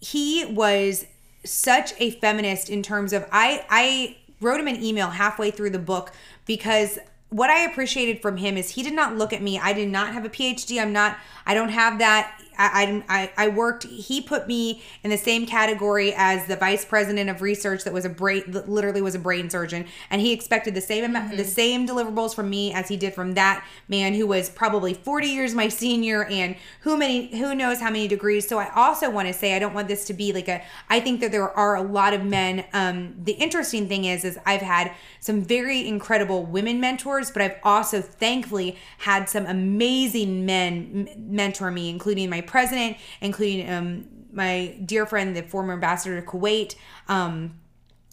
[0.00, 1.06] he was
[1.44, 5.78] such a feminist in terms of I I wrote him an email halfway through the
[5.78, 6.12] book
[6.46, 6.98] because
[7.30, 9.58] what I appreciated from him is he did not look at me.
[9.58, 10.80] I did not have a PhD.
[10.80, 11.18] I'm not.
[11.46, 12.40] I don't have that.
[12.58, 13.84] I, I, I worked.
[13.84, 18.04] He put me in the same category as the vice president of research that was
[18.04, 21.86] a brain, literally was a brain surgeon, and he expected the same amount, the same
[21.86, 25.68] deliverables from me as he did from that man who was probably 40 years my
[25.68, 28.48] senior and who many who knows how many degrees.
[28.48, 30.62] So I also want to say I don't want this to be like a.
[30.88, 32.64] I think that there are a lot of men.
[32.72, 37.56] Um, the interesting thing is, is I've had some very incredible women mentors, but I've
[37.62, 44.78] also thankfully had some amazing men m- mentor me, including my president, including um, my
[44.84, 46.74] dear friend, the former ambassador to Kuwait.
[47.08, 47.58] Um,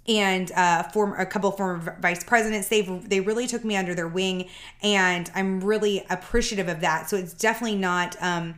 [0.08, 2.68] and uh, former a couple of former vice presidents.
[2.68, 4.50] They they really took me under their wing,
[4.84, 7.10] and I'm really appreciative of that.
[7.10, 8.16] So it's definitely not.
[8.22, 8.56] Um,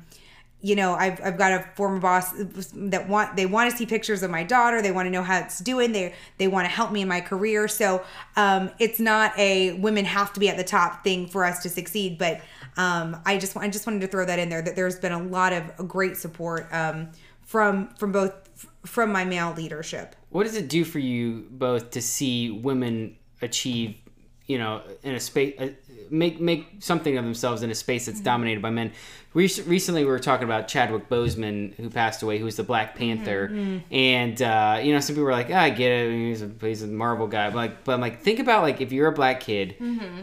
[0.60, 2.34] you know, I've, I've got a former boss
[2.74, 4.82] that want they want to see pictures of my daughter.
[4.82, 5.92] They want to know how it's doing.
[5.92, 7.68] They they want to help me in my career.
[7.68, 8.04] So
[8.36, 11.70] um, it's not a women have to be at the top thing for us to
[11.70, 12.18] succeed.
[12.18, 12.42] But
[12.78, 15.22] um, I just I just wanted to throw that in there that there's been a
[15.22, 17.10] lot of great support um,
[17.42, 18.34] from from both
[18.86, 20.16] from my male leadership.
[20.30, 23.96] What does it do for you both to see women achieve,
[24.46, 25.70] you know, in a space, uh,
[26.10, 28.92] make make something of themselves in a space that's dominated by men?
[29.34, 32.96] Rec- recently, we were talking about Chadwick Boseman, who passed away, who was the Black
[32.96, 33.50] Panther,
[33.92, 36.82] and uh, you know, some people were like, ah, "I get it, he's a, he's
[36.84, 39.40] a Marvel guy," but like, but I'm like, think about like if you're a black
[39.42, 39.76] kid,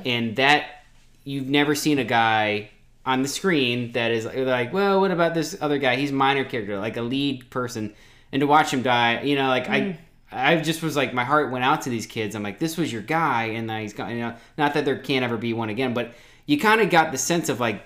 [0.04, 0.83] and that
[1.24, 2.70] you've never seen a guy
[3.06, 5.96] on the screen that is like, well, what about this other guy?
[5.96, 7.94] He's minor character, like a lead person,
[8.32, 9.80] and to watch him die, you know, like I.
[9.80, 9.96] Mm.
[10.32, 12.34] I just was like, my heart went out to these kids.
[12.34, 14.98] I'm like, this was your guy, and now he's got, you know, not that there
[14.98, 16.12] can't ever be one again, but
[16.46, 17.84] you kind of got the sense of like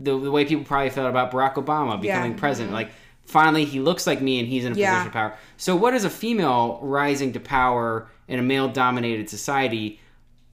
[0.00, 2.38] the, the way people probably felt about Barack Obama becoming Yeah.
[2.38, 2.72] president.
[2.74, 2.90] Like,
[3.26, 4.90] finally, he looks like me, and he's in a Yeah.
[4.94, 5.34] position of power.
[5.58, 10.00] So, what is a female rising to power in a male-dominated society?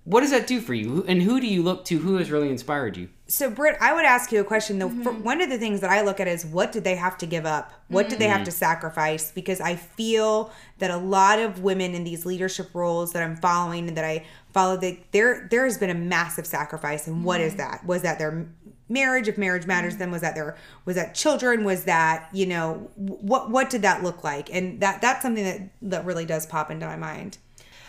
[0.06, 1.06] What does that do for you?
[1.08, 1.98] And who do you look to?
[1.98, 3.08] Who has really inspired you?
[3.28, 4.90] So, Britt, I would ask you a question though.
[4.90, 5.24] For, mm-hmm.
[5.24, 7.46] one of the things that I look at is what did they have to give
[7.46, 7.72] up?
[7.88, 8.46] What did they have mm-hmm.
[8.46, 9.32] to sacrifice?
[9.32, 13.88] Because I feel that a lot of women in these leadership roles that I'm following
[13.88, 17.08] and that I follow, that there there has been a massive sacrifice.
[17.08, 17.72] And what is mm-hmm.
[17.72, 17.86] that?
[17.86, 18.46] Was that their
[18.90, 19.30] marriage?
[19.30, 21.64] If marriage matters, then was that their was that children?
[21.64, 24.54] Was that you know what what did that look like?
[24.54, 27.38] And that that's something that that really does pop into my mind.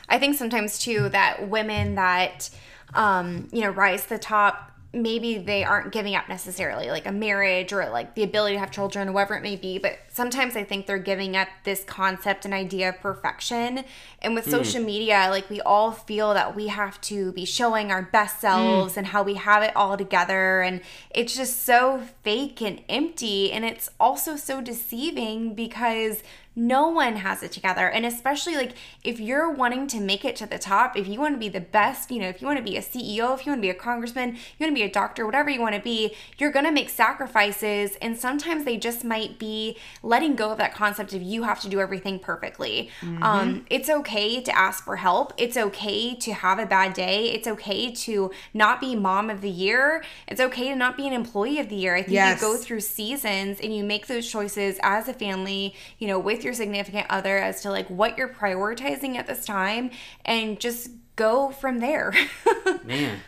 [0.08, 2.50] I think sometimes too that women that
[2.94, 7.10] um, you know rise to the top maybe they aren't giving up necessarily like a
[7.10, 10.62] marriage or like the ability to have children whatever it may be but sometimes i
[10.62, 13.84] think they're giving up this concept and idea of perfection.
[14.22, 18.02] And with social media like we all feel that we have to be showing our
[18.02, 20.62] best selves and how we have it all together.
[20.62, 23.52] And it's just so fake and empty.
[23.52, 26.22] And it's also so deceiving because
[26.56, 27.88] no one has it together.
[27.88, 31.34] And especially like if you're wanting to make it to the top if you want
[31.34, 33.52] to be the best you know if you want to be a ceo if you
[33.52, 35.80] want to be a congressman you want to be a doctor whatever you want to
[35.80, 37.96] be you're going to make sacrifices.
[38.00, 41.68] And sometimes they just might be letting go of that concept of you have to
[41.68, 42.90] do everything perfectly.
[43.22, 45.32] Um, it's okay to ask for help.
[45.36, 47.30] It's okay to have a bad day.
[47.30, 50.04] It's okay to not be mom of the year.
[50.28, 51.94] It's okay to not be an employee of the year.
[51.94, 52.40] I think Yes.
[52.40, 56.43] you go through seasons and you make those choices as a family, you know, with
[56.44, 59.90] your significant other as to like what you're prioritizing at this time
[60.24, 62.12] and just go from there.
[62.84, 63.20] Man,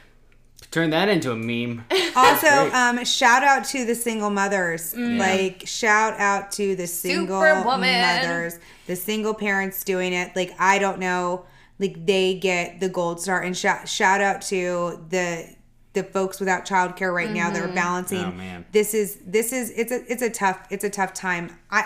[0.70, 1.84] turn that into a meme.
[2.16, 4.96] Also, um, shout out to the single mothers.
[4.96, 8.00] Like, shout out to the single Superwoman.
[8.00, 10.34] mothers, the single parents doing it.
[10.34, 11.44] Like, I don't know,
[11.78, 13.42] like they get the gold star.
[13.42, 15.54] And shout shout out to the
[15.92, 18.24] the folks without childcare right now that are balancing.
[18.24, 18.64] Oh, man.
[18.72, 21.54] This is this is it's a it's a tough it's a tough time.
[21.70, 21.84] I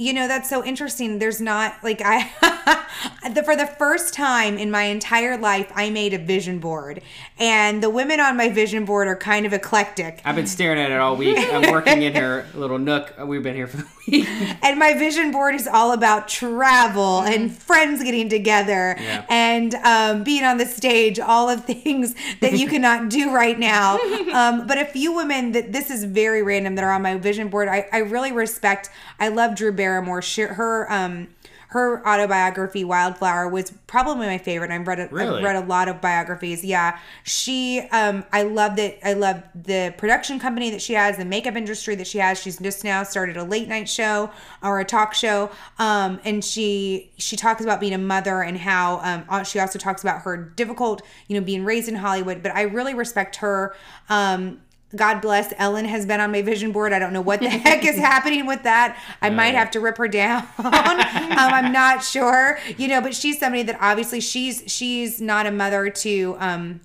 [0.00, 2.30] you know that's so interesting there's not like i
[3.34, 7.02] the, for the first time in my entire life i made a vision board
[7.38, 10.90] and the women on my vision board are kind of eclectic I've been staring at
[10.90, 11.36] it all week.
[11.38, 13.14] I'm working in her little nook.
[13.24, 14.26] We've been here for the week.
[14.62, 19.24] and my vision board is all about travel and friends getting together Yeah.
[19.28, 23.98] and um, being on the stage all of things that you cannot do right now
[24.32, 27.48] um, but a few women that this is very random that are on my vision
[27.48, 31.28] board i, I really respect i love drew barrymore she, her um,
[31.70, 34.72] her autobiography wildflower was probably my favorite.
[34.72, 35.38] I've read a, Really?
[35.38, 36.64] I've read a lot of biographies.
[36.64, 36.98] Yeah.
[37.22, 41.54] She um i love that i love the production company that she has the makeup
[41.54, 42.40] industry that she has.
[42.42, 44.30] She's just now started a late night show
[44.64, 45.50] or a talk show.
[45.78, 49.78] Um and she she talks about being a mother and how um uh, she also
[49.78, 53.76] talks about her difficult you know being raised in hollywood but i really respect her
[54.08, 54.60] um
[54.94, 56.92] God bless Ellen has been on my vision board.
[56.92, 58.98] I don't know what the heck is happening with that.
[59.22, 60.42] I might have to rip her down.
[60.58, 65.50] um, I'm not sure, you know, but she's somebody that obviously she's she's not a
[65.50, 66.80] mother to um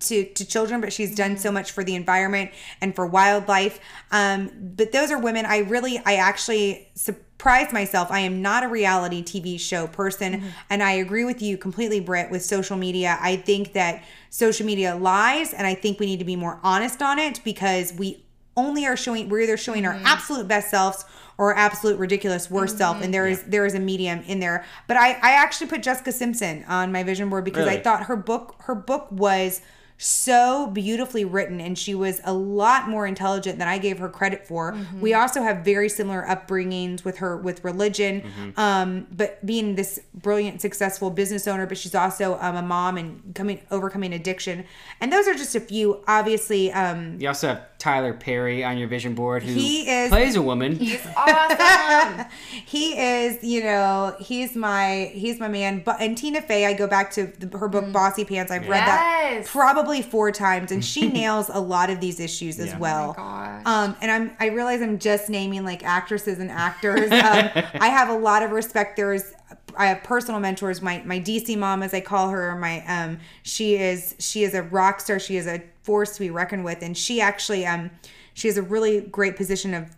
[0.00, 3.80] to to children, but she's done so much for the environment and for wildlife.
[4.10, 5.46] Um, but those are women.
[5.46, 8.10] I really, I actually surprised myself.
[8.10, 10.48] I am not a reality TV show person, mm-hmm.
[10.70, 12.30] and I agree with you completely, Britt.
[12.30, 16.24] With social media, I think that social media lies, and I think we need to
[16.24, 18.24] be more honest on it because we
[18.56, 20.06] only are showing we're either showing our mm-hmm.
[20.06, 21.04] absolute best selves
[21.38, 22.78] or absolute ridiculous worst mm-hmm.
[22.78, 25.82] self and there is there is a medium in there but i i actually put
[25.82, 29.60] jessica simpson on my vision board because i thought her book her book was
[30.04, 34.46] so beautifully written and she was a lot more intelligent than I gave her credit
[34.46, 34.76] for.
[35.00, 38.52] We also have very similar upbringings with her with religion.
[38.56, 43.34] Um but being this brilliant successful business owner but she's also um, a mom and
[43.34, 44.64] coming overcoming addiction.
[45.00, 48.88] And those are just a few obviously um You also have Tyler Perry on your
[48.88, 50.76] vision board, who He is- plays a woman.
[50.76, 52.26] He's awesome.
[52.66, 55.82] he is, you know, he's my he's my man.
[55.84, 58.50] But and Tina Fey, I go back to the, her book Bossy Pants.
[58.52, 59.48] I've read that Yes.
[59.94, 62.78] Probably four times, and she nails a lot of these issues as Yeah.
[62.78, 63.12] well.
[63.14, 63.62] gosh.
[63.66, 67.10] Um, and I'm I realize I'm just naming like actresses and actors.
[67.12, 68.96] Um, I have a lot of respect.
[68.96, 69.32] There's
[69.76, 70.82] I have personal mentors.
[70.82, 74.62] My my DC mom, as I call her, my um, she is she is a
[74.62, 75.18] rock star.
[75.18, 77.90] She is a force to be reckoned with, and she actually um,
[78.34, 79.94] she has a really great position of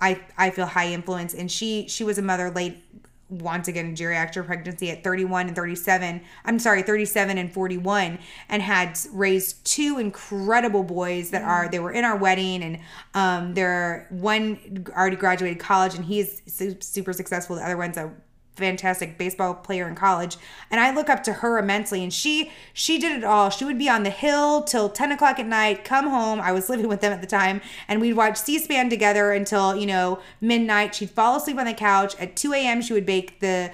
[0.00, 2.91] I I feel high influence, and she she was a mother late
[3.40, 8.18] once again a geriatric pregnancy at 31 and 37 i'm sorry 37 and 41
[8.48, 12.78] and had raised two incredible boys that are they were in our wedding and
[13.14, 18.12] um they're one already graduated college and he's su- super successful the other one's a
[18.54, 20.36] fantastic baseball player in college
[20.70, 23.50] and i look up to her immensely and she she did it all.
[23.50, 26.40] She would be on the hill till 10 o'clock at night come home.
[26.40, 29.86] I was living with them at the time and we'd watch c-span together until you
[29.86, 30.94] know midnight.
[30.94, 32.14] She'd fall asleep on the couch.
[32.18, 33.72] At 2 a.m she would bake the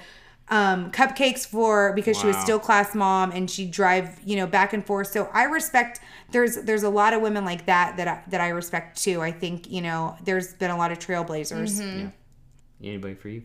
[0.51, 4.73] um, cupcakes for because she was still class mom and she'd drive you know back
[4.73, 5.07] and forth.
[5.07, 5.99] So i respect
[6.31, 9.21] there's there's a lot of women like that that I, that i respect too.
[9.21, 11.79] I think you know there's been a lot of trailblazers.
[11.79, 12.09] Yeah.
[12.81, 13.43] Anybody for you?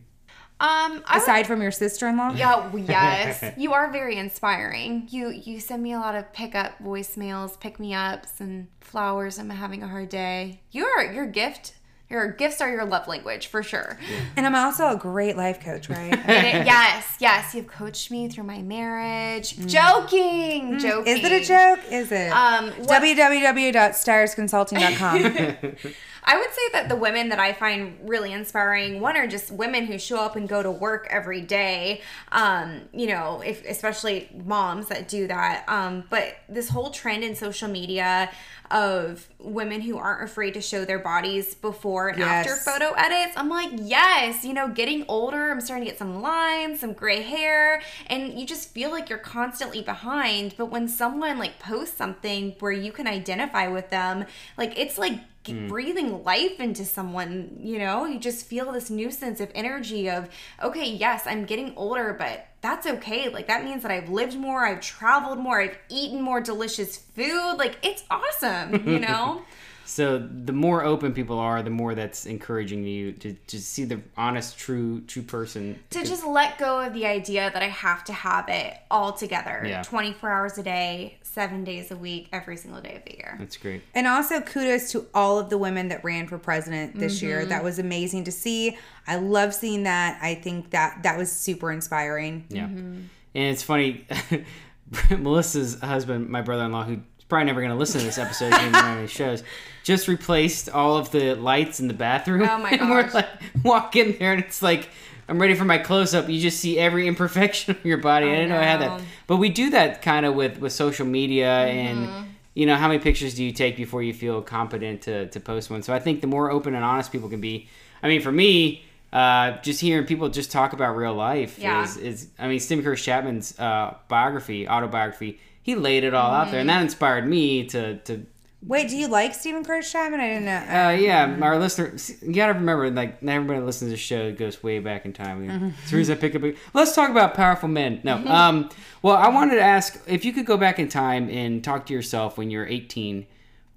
[0.60, 3.42] Um, I would- aside from your sister-in-law Yeah, yes.
[3.58, 5.08] you are very inspiring.
[5.10, 9.38] You you send me a lot of pickup voicemails, pick me ups, and flowers.
[9.38, 10.60] I'm having a hard day.
[10.70, 11.74] Your your gift,
[12.08, 13.98] your gifts are your love language for sure.
[14.36, 16.12] And I'm also a great life coach, right?
[16.28, 19.56] It- yes, yes, you've coached me through my marriage.
[19.66, 21.16] Joking, joking.
[21.18, 21.80] Is it a joke?
[21.90, 22.30] Is it?
[22.30, 25.76] Um, what- www.stiresconsulting.com.
[26.24, 29.84] I would say that the women that I find really inspiring, one are just women
[29.84, 32.00] who show up and go to work every day.
[32.32, 35.64] Um, you know, if especially moms that do that.
[35.68, 38.30] Um, but this whole trend in social media
[38.70, 43.50] of women who aren't afraid to show their bodies before and after photo edits, I'm
[43.50, 47.82] like, yes, you know, getting older, I'm starting to get some lines, some gray hair,
[48.06, 50.54] and you just feel like you're constantly behind.
[50.56, 54.24] But when someone like posts something where you can identify with them,
[54.56, 55.68] like it's like g- mm.
[55.68, 58.06] breathing life into someone, you know?
[58.06, 60.28] You just feel this new sense of energy of,
[60.62, 63.28] okay, yes, I'm getting older, but that's okay.
[63.28, 67.56] Like that means that I've lived more, I've traveled more, I've eaten more delicious food.
[67.56, 69.42] Like it's awesome, you know?
[69.86, 74.00] So the more open people are, the more that's encouraging you to, to see the
[74.16, 75.78] honest, true, true person.
[75.90, 79.62] to just let go of the idea that I have to have it all together
[79.66, 79.82] Yeah.
[79.82, 83.36] 24 hours a day, seven days a week, every single day of the year.
[83.38, 83.82] That's great.
[83.94, 87.40] And also kudos to all of the women that ran for president this year.
[87.40, 87.50] Mm-hmm.
[87.50, 88.78] That was amazing to see.
[89.06, 90.18] I love seeing that.
[90.22, 92.46] I think that that was super inspiring.
[92.48, 92.64] Yeah.
[92.66, 93.00] Mm-hmm.
[93.36, 94.06] And it's funny,
[95.10, 99.10] Melissa's husband, my brother-in-law, who probably never going to listen to this episode one these
[99.10, 99.42] shows.
[99.82, 102.42] Just replaced all of the lights in the bathroom.
[102.48, 103.28] Oh my and we're like,
[103.62, 104.88] walk in there and it's like,
[105.28, 106.28] I'm ready for my close up.
[106.28, 108.26] You just see every imperfection of your body.
[108.26, 109.00] I didn't know I had that.
[109.26, 111.78] But we do that kind of with with social media Mm-hmm.
[112.12, 115.40] and you know how many pictures do you take before you feel competent to, to
[115.40, 115.82] post one.
[115.82, 117.68] So I think the more open and honest people can be.
[118.02, 121.82] I mean, for me, uh, just hearing people just talk about real life Yeah.
[121.82, 126.52] is, is I mean, Steven Curtis Chapman's uh, biography, autobiography, he laid it all out
[126.52, 128.26] there, and that inspired me to to
[128.66, 130.20] Wait, do you like Steven Curtis Chapman?
[130.20, 130.56] I didn't know.
[130.56, 134.62] uh, yeah, our listeners, you gotta remember, like, everybody that listens to the show goes
[134.62, 135.46] way back in time.
[135.46, 135.68] Mm-hmm.
[135.82, 138.00] As soon as I pick up, a, let's talk about powerful men.
[138.04, 138.70] No, um,
[139.02, 141.92] well, I wanted to ask if you could go back in time and talk to
[141.92, 143.26] yourself when you're 18,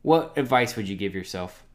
[0.04, 1.66] what advice would you give yourself?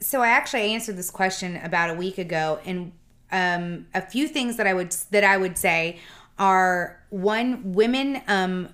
[0.00, 2.92] so I actually answered this question about a week ago, and
[3.30, 5.98] um, a few things that I would that I would say
[6.38, 8.22] are one, women.
[8.28, 8.70] Um,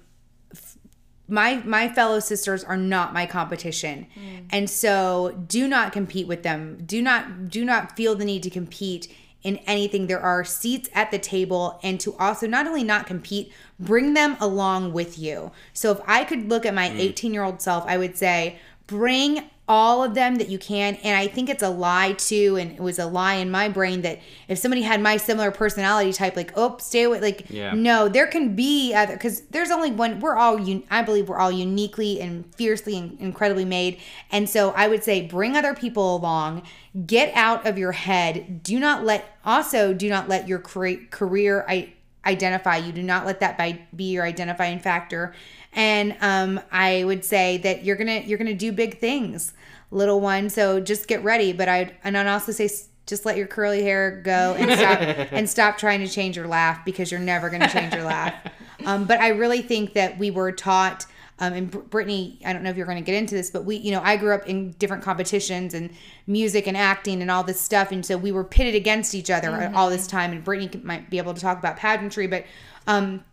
[1.29, 4.47] my my fellow sisters are not my competition, mm.
[4.51, 6.83] and so do not compete with them.
[6.85, 9.13] Do not do not feel the need to compete
[9.43, 10.07] in anything.
[10.07, 14.37] There are seats at the table, and to also not only not compete, bring them
[14.41, 15.51] along with you.
[15.73, 16.99] So if I could look at my mm.
[16.99, 21.17] 18 year old self, I would say bring all of them that you can and
[21.17, 24.19] i think it's a lie too and it was a lie in my brain that
[24.47, 27.73] if somebody had my similar personality type like oh stay away like Yeah.
[27.73, 31.39] no there can be other because there's only one we're all un, i believe we're
[31.39, 33.99] all uniquely and fiercely and incredibly made
[34.31, 36.63] and so i would say bring other people along
[37.07, 41.95] get out of your head do not let also do not let your career I,
[42.27, 42.77] identify.
[42.77, 45.35] You do not let that be your identifying factor.
[45.73, 49.53] And um, i would say that you're gonna you're gonna do big things
[49.91, 50.51] little one.
[50.51, 51.53] So just get ready.
[51.53, 52.69] But i and i'd also say
[53.07, 54.99] just let your curly hair go and stop
[55.33, 58.35] and stop trying to change your laugh because you're never going to change your laugh.
[58.85, 61.07] Um, but i really think that we were taught
[61.45, 63.77] um, and Brittany, I don't know if you're going to get into this, but we,
[63.77, 65.91] you know, I grew up in different competitions and
[66.27, 69.73] music and acting and all this stuff, and so we were pitted against each other
[69.75, 70.33] all this time.
[70.33, 72.45] And Brittany might be able to talk about pageantry, but
[72.87, 73.25] um,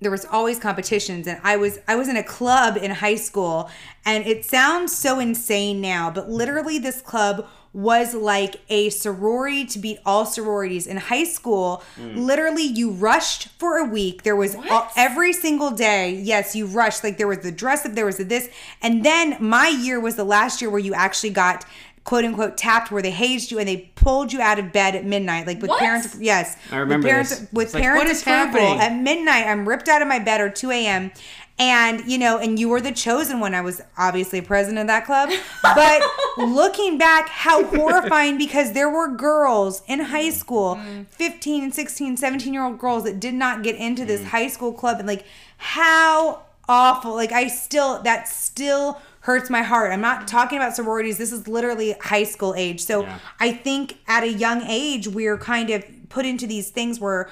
[0.00, 1.26] there was always competitions.
[1.26, 3.70] And i was i was in a club in high school.
[4.04, 9.78] And it sounds so insane now but literally this club was like a sorority to
[9.78, 11.82] beat all sororities in high school.
[12.00, 12.16] Mm.
[12.24, 14.22] Literally you rushed for a week.
[14.22, 17.04] There was all, every single day yes you rushed.
[17.04, 18.48] Like there was the dress up there was the this.
[18.82, 21.64] And then my year was the last year where you actually got
[22.04, 25.04] quote unquote tapped where they hazed you and they pulled you out of bed at
[25.04, 25.46] midnight.
[25.46, 25.78] Like with What?
[25.78, 26.56] parents yes.
[26.72, 27.52] I remember with parents this.
[27.52, 28.60] with It's like, parents what is approval.
[28.76, 28.80] happening?
[28.80, 31.10] at midnight i'm ripped out of my bed or 2 a.m
[31.58, 33.54] and you know and you were the chosen one.
[33.54, 35.30] I was obviously president of that club.
[35.62, 36.02] But
[36.38, 41.02] looking back how horrifying because there were girls in high school mm-hmm.
[41.04, 44.26] 15, 16, 17 year old girls that did not get into this mm.
[44.26, 44.98] high school club.
[44.98, 45.24] And like
[45.56, 47.14] how awful.
[47.14, 49.92] Like i still that still hurts my heart.
[49.92, 51.18] I'm not talking about sororities.
[51.18, 52.80] This is literally high school age.
[52.80, 53.18] So Yeah.
[53.40, 57.28] I think at a young age we're kind of put into these things where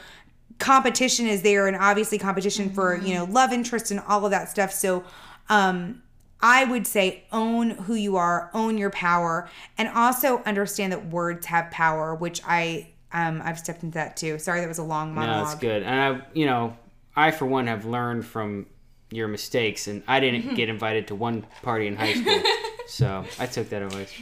[0.59, 4.49] competition is there and obviously competition for, you know, love interest and all of that
[4.49, 4.73] stuff.
[4.73, 5.05] So
[5.49, 6.03] um
[6.41, 9.49] I would say own who you are, own your power,
[9.79, 14.39] and also understand that words have power, which I um I've stepped into that too.
[14.39, 15.83] Sorry that was a long monologue No, that's good.
[15.83, 16.77] And I, you know,
[17.15, 18.67] I for one have learned from
[19.11, 22.43] your mistakes, and I didn't get invited to one party in high school,
[22.89, 24.13] so I took that advice.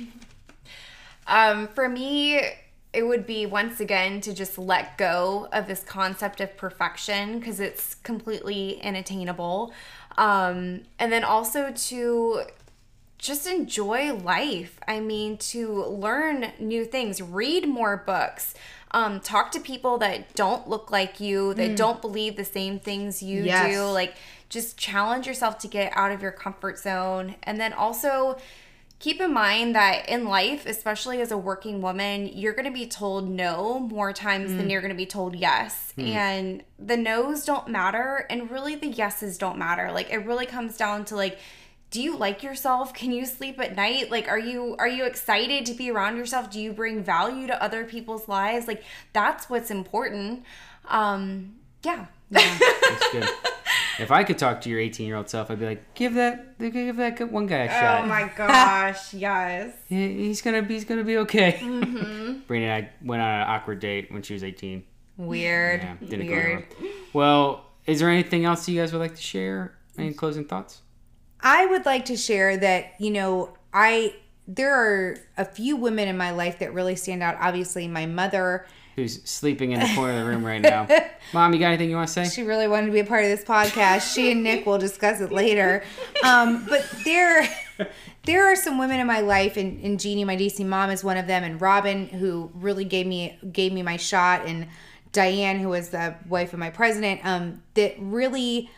[1.27, 2.41] Um, for me,
[2.95, 7.61] it would be once again to just let go of this concept of perfection because
[7.61, 9.73] it's completely unattainable.
[10.17, 12.43] Um, and then also to
[13.19, 14.79] just enjoy life.
[14.87, 18.55] I mean, to learn new things, read more books,
[18.93, 23.23] um, talk to people that don't look like you, that don't believe the same things
[23.23, 23.75] you Yes.
[23.75, 23.85] do.
[23.87, 24.15] Like,
[24.49, 27.35] just challenge yourself to get out of your comfort zone.
[27.43, 28.37] And then also,
[29.05, 32.87] keep in mind that in life, especially as a working woman, you're going to be
[32.87, 35.93] told no more times than you're going to be told yes.
[35.99, 39.93] And the no's don't matter, and really the yeses don't matter.
[39.93, 41.39] Like, it really comes down to like,
[41.91, 42.95] do you like yourself?
[42.95, 44.11] Can you sleep at night?
[44.11, 46.51] Like are you are you excited to be around yourself?
[46.51, 48.67] Do you bring value to other people's lives?
[48.67, 48.83] Like
[49.13, 50.43] that's what's important.
[50.89, 52.07] Um yeah
[52.89, 53.29] That's good.
[53.99, 56.59] if I could talk to your 18 year old self, I'd be like, give that,
[56.59, 58.05] give that one guy a oh shot.
[58.05, 61.59] oh my gosh yes He's gonna, be, he's gonna be okay.
[61.63, 62.41] Mm-hmm.
[62.53, 64.85] Brina and I went on an awkward date when she was 18.
[65.17, 65.81] Weird.
[65.83, 66.67] Yeah, didn't Weird.
[66.71, 66.93] go well.
[67.13, 69.77] Well, is there anything else you guys would like to share?
[69.97, 70.83] Any closing thoughts?
[71.41, 74.15] I would like to share that, you know, I
[74.49, 77.37] there are a few women in my life that really stand out.
[77.41, 78.67] Obviously, my mother.
[78.97, 80.87] Who's sleeping in the corner of the room right now?
[81.33, 82.29] Mom, you got anything you want to say?
[82.29, 84.15] She really wanted to be a part of this podcast.
[84.15, 85.83] She and Nick will discuss it later.
[86.23, 87.49] Um, but there,
[88.25, 91.17] there are some women in my life, and, and Jeannie, my DC mom, is one
[91.17, 94.69] of them, and Robin, who really gave me gave me my shot, and
[95.13, 98.71] Diane, who was the wife of my president, um, that really,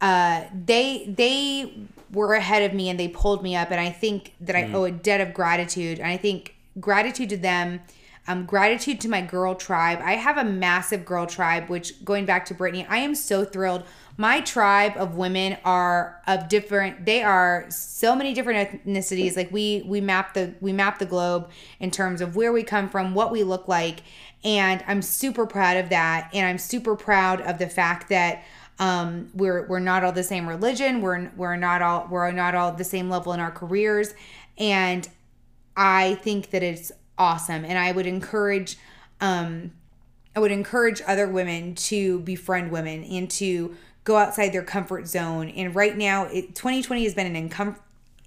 [0.00, 1.72] uh, they they
[2.10, 4.84] were ahead of me and they pulled me up, and I think that I owe
[4.84, 7.80] a debt of gratitude, and I think gratitude to them.
[8.30, 9.98] Um, gratitude to my girl tribe.
[10.04, 13.82] I have a massive girl tribe, which going back to Brittany, I am so thrilled.
[14.16, 17.06] My tribe of women are of different.
[17.06, 19.36] They are so many different ethnicities.
[19.36, 21.50] Like we we map the we map the globe
[21.80, 24.04] in terms of where we come from, what we look like,
[24.44, 26.30] and I'm super proud of that.
[26.32, 28.44] And I'm super proud of the fact that
[28.78, 31.00] um, we're we're not all the same religion.
[31.02, 34.14] We're we're not all we're not all the same level in our careers,
[34.56, 35.08] and
[35.76, 37.64] I think that it's awesome.
[37.64, 38.78] And I would encourage,
[39.20, 39.72] um,
[40.34, 45.50] I would encourage other women to befriend women and to go outside their comfort zone.
[45.50, 47.78] And right now, it, 2020 has been an uncom-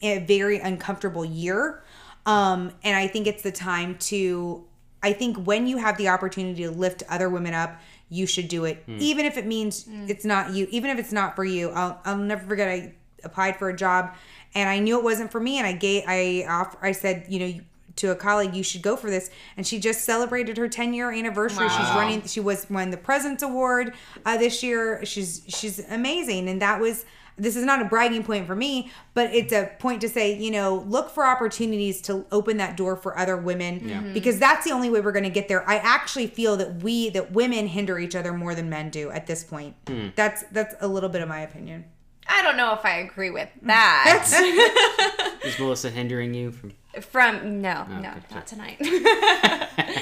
[0.02, 1.82] a very uncomfortable year.
[2.26, 4.64] Um, and I think it's the time to,
[5.02, 8.66] I think when you have the opportunity to lift other women up, you should do
[8.66, 11.72] it, even if it means it's not you, even if it's not for you.
[11.72, 12.70] I'll, I'll never forget.
[12.70, 14.14] I applied for a job
[14.54, 15.58] and I knew it wasn't for me.
[15.58, 17.60] And I gave, I off, I said, you know,
[17.98, 19.30] to a colleague, you should go for this.
[19.58, 21.70] And she just celebrated her 10 year anniversary.
[21.70, 23.94] She's running, she was won the President's Award
[24.26, 25.06] uh, this year.
[25.06, 26.50] She's, she's amazing.
[26.50, 27.06] And that was,
[27.38, 30.52] this is not a bragging point for me, but it's a point to say, you
[30.52, 33.80] know, look for opportunities to open that door for other women
[34.14, 35.68] because that's the only way we're going to get there.
[35.68, 39.26] I actually feel that we, that women hinder each other more than men do at
[39.26, 39.76] this point.
[40.16, 41.86] That's, that's a little bit of my opinion.
[42.28, 45.40] I don't know if I agree with that.
[45.44, 46.74] Is Melissa hindering you from?
[47.02, 48.78] From no, no, okay, not tonight.
[48.82, 49.98] uh,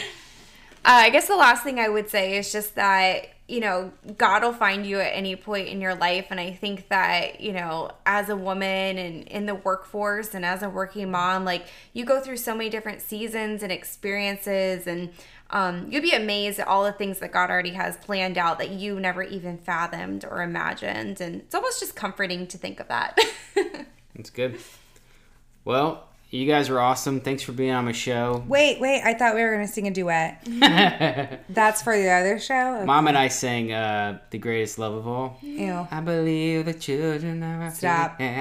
[0.84, 4.54] I guess the last thing I would say is just that you know God will
[4.54, 8.30] find you at any point in your life, and I think that you know as
[8.30, 12.38] a woman and in the workforce and as a working mom, like you go through
[12.38, 15.12] so many different seasons and experiences, and
[15.50, 18.72] um, you'd be amazed at all the things that God already has planned out that
[18.72, 23.18] you never even fathomed or imagined, and it's almost just comforting to think of that.
[24.16, 24.60] That's good.
[25.64, 27.20] Well, you guys are awesome.
[27.20, 28.44] Thanks for being on my show.
[28.48, 30.42] Wait, wait, I thought we were going to sing a duet.
[31.50, 32.86] That's for the other show?
[32.86, 35.88] Mom and I sang uh, "The Greatest Love of All." Ew.
[35.92, 37.72] I believe the children are.
[37.72, 38.20] Stop.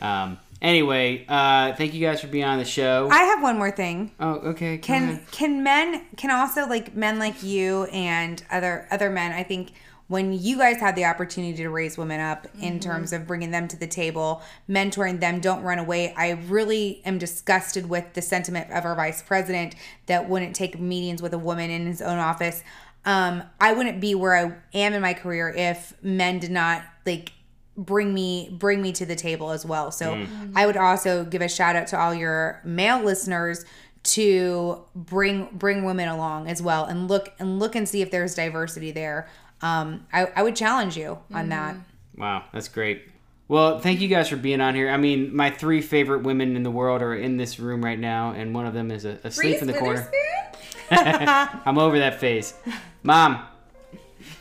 [0.00, 0.38] Um.
[0.62, 3.08] Anyway, uh, thank you guys for being on the show.
[3.10, 4.12] I have one more thing.
[4.20, 4.78] oh, okay.
[4.78, 9.32] Can can men can also like men like you and other other men?
[9.32, 9.72] I think
[10.08, 13.68] when you guys have the opportunity to raise women up in terms of bringing them
[13.68, 16.14] to the table, mentoring them, don't run away.
[16.16, 19.74] I really am disgusted with the sentiment of our vice president
[20.06, 22.62] that wouldn't take meetings with a woman in his own office.
[23.04, 27.32] Um, I wouldn't be where I am in my career if men did not like
[27.76, 29.90] bring me bring me to the table as well.
[29.92, 33.64] So I would also give a shout out to all your male listeners
[34.04, 38.34] to bring bring women along as well and look and look and see if there's
[38.34, 39.28] diversity there.
[39.62, 41.76] Um, I, I would challenge you on that.
[42.16, 43.02] Wow, that's great.
[43.48, 44.90] Well, thank you guys for being on here.
[44.90, 48.32] I mean, my three favorite women in the world are in this room right now,
[48.32, 50.10] and one of them is a, asleep in the corner.
[50.90, 52.54] I'm over that phase.
[53.02, 53.42] Mom,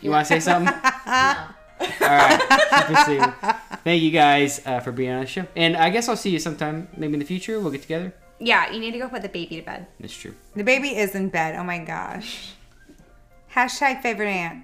[0.01, 0.73] you want to say something?
[0.83, 2.39] All right.
[2.87, 3.33] keep it safe.
[3.83, 5.45] Thank you guys uh, for being on the show.
[5.55, 7.59] And I guess I'll see you sometime, maybe in the future.
[7.59, 8.13] We'll get together.
[8.39, 9.87] yeah, you need to go put the baby to bed.
[9.99, 10.35] That's true.
[10.55, 11.55] The baby is in bed.
[11.55, 12.51] Oh my gosh.
[13.53, 14.63] Hashtag favorite aunt.